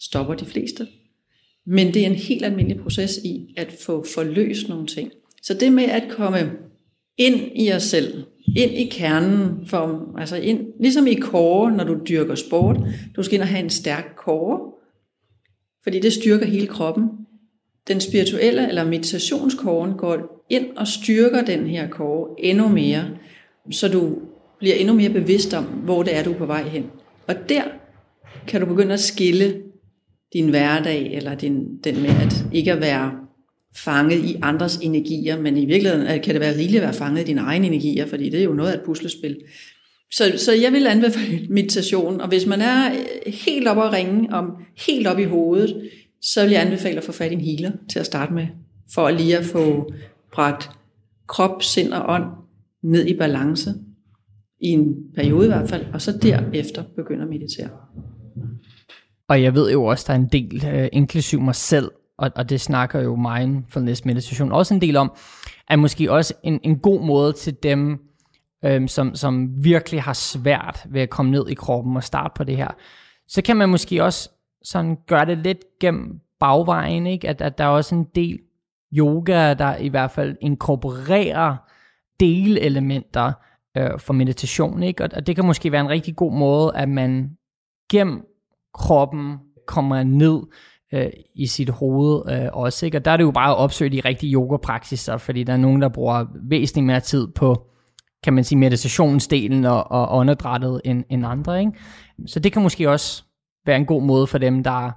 [0.00, 0.86] stopper de fleste.
[1.66, 5.12] Men det er en helt almindelig proces i at få forløst nogle ting.
[5.42, 6.50] Så det med at komme
[7.18, 8.24] ind i os selv,
[8.56, 12.76] ind i kernen, for, altså ind, ligesom i kåre, når du dyrker sport,
[13.16, 14.72] du skal ind og have en stærk kåre,
[15.82, 17.04] fordi det styrker hele kroppen.
[17.88, 23.04] Den spirituelle eller meditationskåren går ind og styrker den her kåre endnu mere,
[23.70, 24.16] så du
[24.60, 26.86] bliver endnu mere bevidst om, hvor det er, du er på vej hen.
[27.26, 27.62] Og der
[28.48, 29.62] kan du begynde at skille
[30.32, 33.12] din hverdag, eller din, den med at ikke at være
[33.76, 37.24] fanget i andres energier, men i virkeligheden kan det være rigeligt at være fanget i
[37.24, 39.36] dine egne energier, fordi det er jo noget af et puslespil.
[40.12, 44.32] Så, så jeg vil anbefale meditation, og hvis man er øh, helt op at ringe,
[44.32, 44.50] om
[44.86, 45.90] helt op i hovedet,
[46.22, 48.46] så vil jeg anbefale at få fat i en healer til at starte med,
[48.94, 49.92] for lige at få
[50.32, 50.70] bragt
[51.28, 52.24] krop, sind og ånd
[52.82, 53.74] ned i balance,
[54.60, 57.68] i en periode i hvert fald, og så derefter begynder at meditere.
[59.28, 62.50] Og jeg ved jo også, der er en del, øh, inklusiv mig selv, og, og
[62.50, 65.12] det snakker jo mindfulness meditation også en del om,
[65.68, 67.98] er måske også en, en god måde til dem,
[68.64, 72.44] øhm, som, som virkelig har svært ved at komme ned i kroppen og starte på
[72.44, 72.68] det her.
[73.28, 74.30] Så kan man måske også
[74.62, 77.28] sådan gøre det lidt gennem bagvejen, ikke?
[77.28, 78.38] At, at der er også en del
[78.96, 81.56] yoga, der i hvert fald inkorporerer
[82.20, 83.32] delelementer
[83.76, 85.04] øh, for meditation, ikke?
[85.04, 87.30] Og, og det kan måske være en rigtig god måde, at man
[87.90, 88.22] gennem
[88.74, 90.40] kroppen kommer ned
[90.94, 92.86] øh, i sit hoved øh, også.
[92.86, 92.98] Ikke?
[92.98, 95.82] Og der er det jo bare at opsøge de rigtige yoga-praksiser, fordi der er nogen,
[95.82, 97.66] der bruger væsentligt mere tid på,
[98.22, 101.60] kan man sige, meditationsdelen og, og åndedrættet end, end andre.
[101.60, 101.72] Ikke?
[102.26, 103.24] Så det kan måske også
[103.66, 104.90] være en god måde for dem, der,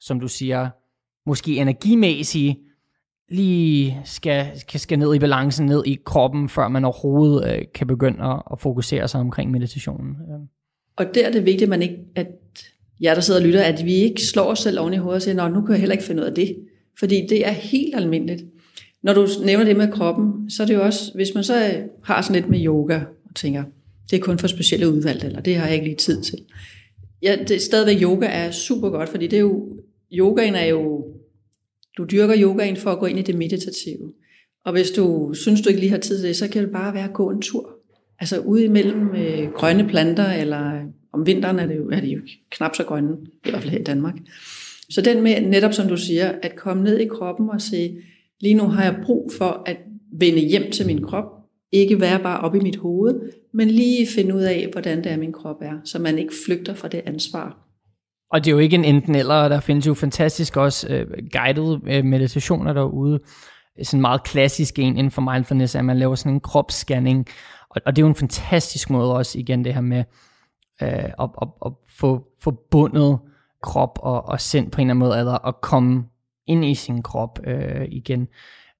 [0.00, 0.70] som du siger,
[1.26, 2.58] måske energimæssigt
[3.32, 7.86] lige skal, skal, skal ned i balancen, ned i kroppen, før man overhovedet øh, kan
[7.86, 10.16] begynde at, at fokusere sig omkring meditationen.
[10.96, 12.26] Og der er det vigtigt, at man ikke, at
[13.02, 15.22] jer, der sidder og lytter, at vi ikke slår os selv oven i hovedet og
[15.22, 16.56] siger, nu kan jeg heller ikke finde ud af det.
[16.98, 18.44] Fordi det er helt almindeligt.
[19.02, 21.82] Når du nævner det med kroppen, så er det jo også, hvis man så øh,
[22.04, 23.64] har sådan lidt med yoga, og tænker,
[24.10, 26.38] det er kun for specielle udvalgte, eller det har jeg ikke lige tid til.
[27.22, 29.68] Ja, det, stadigvæk yoga er super godt, fordi det er jo,
[30.12, 31.04] yogaen er jo,
[31.98, 34.12] du dyrker yogaen for at gå ind i det meditative.
[34.64, 36.94] Og hvis du synes, du ikke lige har tid til det, så kan det bare
[36.94, 37.70] være at gå en tur.
[38.20, 40.82] Altså ude imellem øh, grønne planter, eller øh,
[41.12, 42.20] om vinteren er det jo, er det jo
[42.50, 43.16] knap så grønne,
[43.46, 44.14] i hvert fald her i Danmark.
[44.90, 47.96] Så den med, netop som du siger, at komme ned i kroppen og se,
[48.40, 49.76] lige nu har jeg brug for at
[50.12, 51.24] vende hjem til min krop,
[51.72, 53.20] ikke være bare op i mit hoved,
[53.52, 56.74] men lige finde ud af, hvordan det er, min krop er, så man ikke flygter
[56.74, 57.71] fra det ansvar.
[58.32, 61.78] Og det er jo ikke en enten eller, der findes jo fantastisk også øh, guided
[61.86, 63.20] øh, meditationer derude.
[63.82, 67.26] Sådan en meget klassisk en inden for mindfulness, at man laver sådan en kropsscanning.
[67.70, 70.04] Og, og det er jo en fantastisk måde også, igen det her med
[70.82, 73.18] øh, at, at, at få forbundet
[73.62, 76.04] krop og, og sind på en eller anden måde, eller at komme
[76.46, 78.28] ind i sin krop øh, igen.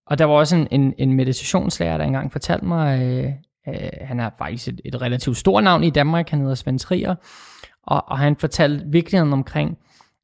[0.07, 3.33] Og der var også en, en, en meditationslærer, der engang fortalte mig, øh,
[3.69, 7.15] øh, han er faktisk et, et relativt stort navn i Danmark, han hedder Svend Trier,
[7.83, 9.79] og, og han fortalte vigtigheden omkring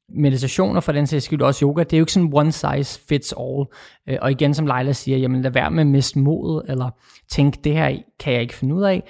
[0.09, 3.33] meditationer for den sags skyld også yoga, det er jo ikke sådan one size fits
[3.39, 3.65] all.
[4.09, 6.89] Øh, og igen, som Leila siger, jamen lad være med at miste modet, eller
[7.29, 9.03] tænk, det her kan jeg ikke finde ud af.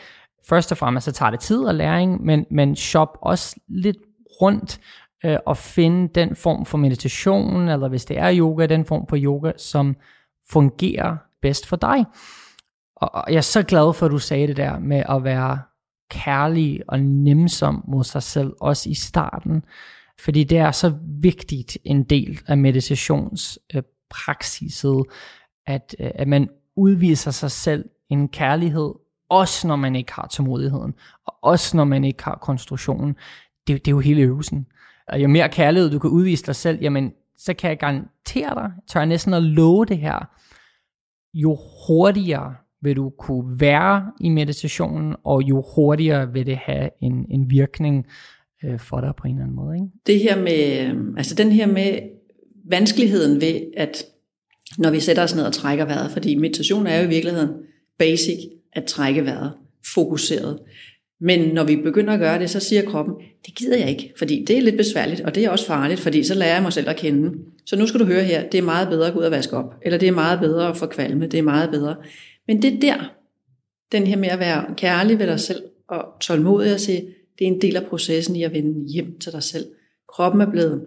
[0.49, 3.97] Først og fremmest så tager det tid og læring, men, men shop også lidt
[4.41, 4.79] rundt
[5.25, 9.17] øh, og finde den form for meditation, eller hvis det er yoga, den form for
[9.17, 9.95] yoga, som
[10.49, 12.05] fungerer bedst for dig.
[12.95, 15.59] Og, og jeg er så glad for, at du sagde det der med at være
[16.09, 19.63] kærlig og nemsom mod sig selv, også i starten.
[20.19, 25.05] Fordi det er så vigtigt en del af meditationspraksiset, øh,
[25.65, 28.93] at, øh, at man udviser sig selv en kærlighed,
[29.29, 30.93] også når man ikke har tålmodigheden,
[31.25, 33.15] og også når man ikke har konstruktionen.
[33.67, 34.67] Det, det er jo hele øvelsen.
[35.07, 38.71] Og jo mere kærlighed du kan udvise dig selv, jamen, så kan jeg garantere dig,
[38.87, 40.29] tør jeg næsten at love det her,
[41.33, 41.57] jo
[41.87, 47.49] hurtigere vil du kunne være i meditationen, og jo hurtigere vil det have en, en
[47.49, 48.05] virkning
[48.63, 49.75] øh, for dig på en eller anden måde.
[49.75, 49.87] Ikke?
[50.07, 51.99] Det her med, øh, altså den her med
[52.65, 54.05] vanskeligheden ved, at
[54.77, 57.49] når vi sætter os ned og trækker vejret, fordi meditation er jo i virkeligheden
[57.97, 58.39] basic
[58.73, 59.51] at trække vejret,
[59.93, 60.59] fokuseret.
[61.21, 63.15] Men når vi begynder at gøre det, så siger kroppen,
[63.45, 66.23] det gider jeg ikke, fordi det er lidt besværligt, og det er også farligt, fordi
[66.23, 67.31] så lærer jeg mig selv at kende.
[67.65, 69.57] Så nu skal du høre her, det er meget bedre at gå ud og vaske
[69.57, 71.95] op, eller det er meget bedre at få kvalme, det er meget bedre.
[72.49, 73.13] Men det er der,
[73.91, 77.01] den her med at være kærlig ved dig selv, og tålmodig at sige,
[77.39, 79.65] det er en del af processen i at vende hjem til dig selv.
[80.07, 80.85] Kroppen er blevet,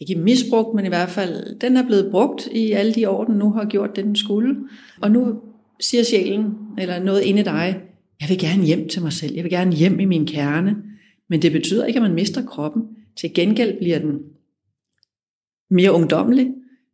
[0.00, 3.34] ikke misbrugt, men i hvert fald, den er blevet brugt i alle de år, den
[3.34, 4.56] nu har gjort det, den skulle.
[5.00, 5.40] Og nu
[5.80, 7.80] siger sjælen, eller noget inde i dig,
[8.20, 10.76] jeg vil gerne hjem til mig selv, jeg vil gerne hjem i min kerne,
[11.28, 12.82] men det betyder ikke, at man mister kroppen.
[13.16, 14.18] Til gengæld bliver den
[15.70, 16.50] mere ungdommelig,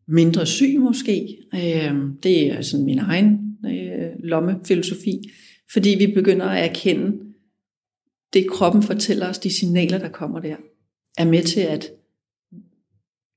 [0.08, 1.38] mindre syg måske.
[1.54, 5.30] Øh, det er sådan min egen øh, lommefilosofi,
[5.72, 7.18] fordi vi begynder at erkende,
[8.32, 10.56] det kroppen fortæller os, de signaler, der kommer der,
[11.18, 11.90] er med til at,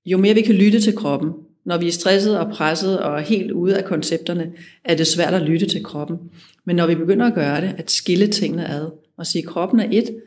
[0.06, 1.32] jo mere vi kan lytte til kroppen,
[1.66, 4.54] når vi er stresset og presset og helt ude af koncepterne,
[4.86, 6.18] er det svært at lytte til kroppen.
[6.66, 9.80] Men når vi begynder at gøre det, at skille tingene ad, og sige, at kroppen
[9.80, 10.22] er et,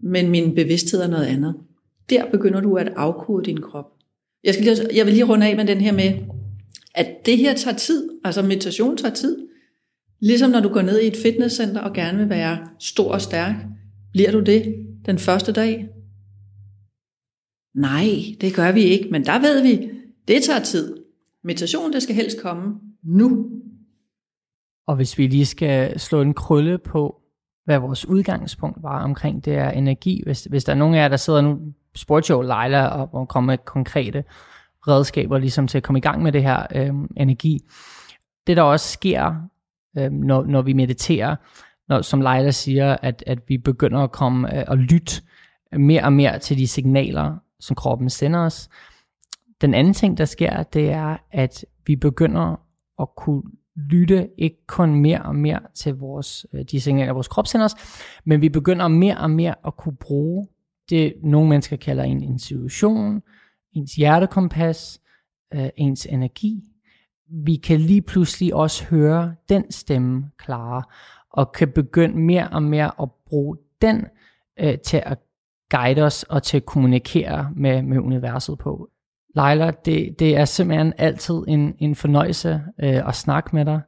[0.00, 1.54] men min bevidsthed er noget andet,
[2.10, 3.86] der begynder du at afkode din krop.
[4.44, 6.12] Jeg, skal lige, jeg vil lige runde af med den her med,
[6.94, 9.48] at det her tager tid, altså meditation tager tid.
[10.20, 13.54] Ligesom når du går ned i et fitnesscenter og gerne vil være stor og stærk,
[14.12, 15.88] bliver du det den første dag?
[17.74, 18.06] Nej,
[18.40, 19.90] det gør vi ikke, men der ved vi,
[20.28, 20.96] det tager tid.
[21.44, 23.50] Meditation, det skal helst komme nu.
[24.86, 27.20] Og hvis vi lige skal slå en krølle på,
[27.64, 31.08] hvad vores udgangspunkt var omkring det her energi, hvis, hvis der er nogen af jer,
[31.08, 31.58] der sidder nu,
[31.94, 34.24] spurgte jo Leila og, og med konkrete
[34.88, 37.60] redskaber ligesom til at komme i gang med det her øh, energi.
[38.46, 39.34] Det der også sker,
[39.98, 41.36] øh, når, når vi mediterer,
[41.88, 45.22] når, som Leila siger, at, at vi begynder at komme øh, og lytte
[45.76, 48.68] mere og mere til de signaler, som kroppen sender os.
[49.60, 52.60] Den anden ting, der sker, det er, at vi begynder
[53.00, 53.42] at kunne
[53.76, 57.74] lytte ikke kun mere og mere til vores, øh, de signaler, vores krop sender os,
[58.24, 60.46] men vi begynder mere og mere at kunne bruge
[60.90, 63.22] det, nogle mennesker kalder en intuition,
[63.74, 65.00] ens hjertekompas,
[65.54, 66.62] øh, ens energi.
[67.28, 70.82] Vi kan lige pludselig også høre den stemme klare,
[71.30, 74.04] og kan begynde mere og mere at bruge den
[74.60, 75.18] øh, til at
[75.70, 78.90] guide os og til at kommunikere med, med universet på.
[79.36, 83.80] Leila, det, det er simpelthen altid en, en fornøjelse øh, at snakke med dig.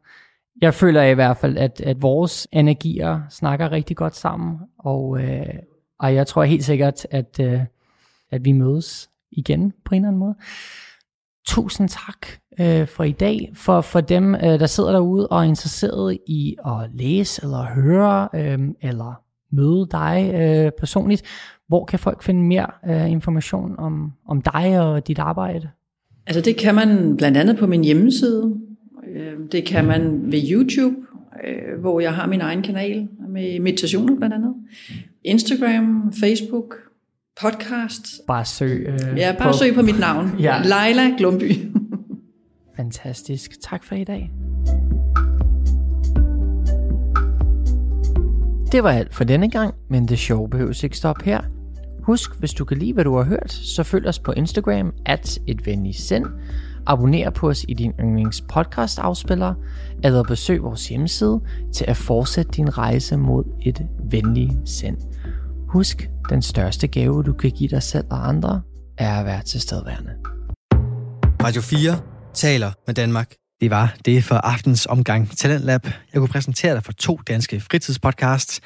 [0.60, 5.54] Jeg føler i hvert fald, at, at vores energier snakker rigtig godt sammen, og, øh,
[5.98, 7.60] og jeg tror helt sikkert, at, øh,
[8.30, 10.34] at vi mødes igen på en eller anden måde.
[11.46, 12.26] Tusind tak
[12.60, 16.56] øh, for i dag, for, for dem, øh, der sidder derude og er interesseret i
[16.66, 19.22] at læse eller høre, øh, eller
[19.52, 21.22] møde dig øh, personligt.
[21.68, 25.70] Hvor kan folk finde mere øh, information om, om dig og dit arbejde?
[26.26, 28.56] Altså det kan man blandt andet på min hjemmeside.
[29.14, 30.96] Øh, det kan man ved YouTube,
[31.44, 34.54] øh, hvor jeg har min egen kanal med meditationer blandt andet.
[35.24, 36.74] Instagram, Facebook,
[37.40, 38.06] podcast.
[38.26, 38.86] Bare søg.
[38.88, 39.58] Øh, ja, bare på...
[39.58, 40.32] søg på mit navn.
[40.40, 40.62] ja.
[40.62, 41.72] Leila Glumby.
[42.76, 43.50] Fantastisk.
[43.60, 44.30] Tak for i dag.
[48.72, 51.40] Det var alt for denne gang, men det sjove behøves ikke stoppe her.
[52.02, 55.38] Husk, hvis du kan lide, hvad du har hørt, så følg os på Instagram, at
[55.46, 56.24] et venligt sind.
[56.86, 59.54] Abonner på os i din yndlings podcast afspiller,
[60.04, 61.40] eller besøg vores hjemmeside
[61.72, 64.96] til at fortsætte din rejse mod et venligt sind.
[65.76, 68.62] Husk, den største gave, du kan give dig selv og andre,
[68.98, 70.10] er at være tilstedeværende.
[71.42, 72.00] Radio 4
[72.34, 73.34] taler med Danmark.
[73.60, 75.84] Det var det for aftens omgang Talentlab.
[75.84, 78.60] Jeg kunne præsentere dig for to danske fritidspodcasts.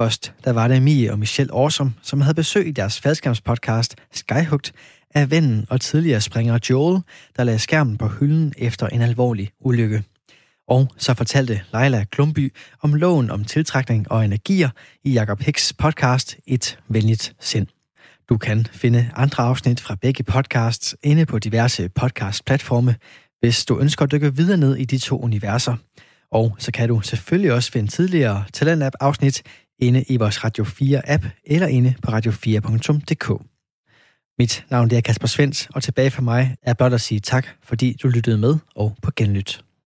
[0.00, 4.72] Først, der var det Mie og Michelle Awesome, som havde besøg i deres faldskærmspodcast Skyhugt
[5.14, 7.02] af vennen og tidligere springer Joel,
[7.36, 10.04] der lagde skærmen på hylden efter en alvorlig ulykke.
[10.68, 14.70] Og så fortalte Leila Klumby om loven om tiltrækning og energier
[15.04, 17.66] i Jakob Hicks podcast Et Venligt Sind.
[18.28, 22.94] Du kan finde andre afsnit fra begge podcasts inde på diverse podcast-platforme,
[23.40, 25.76] hvis du ønsker at dykke videre ned i de to universer.
[26.32, 29.42] Og så kan du selvfølgelig også finde tidligere Talentlab-afsnit
[29.78, 33.42] inde i vores Radio 4-app eller inde på radio4.dk.
[34.38, 37.96] Mit navn er Kasper Svens, og tilbage for mig er blot at sige tak, fordi
[38.02, 39.67] du lyttede med og på genlyt.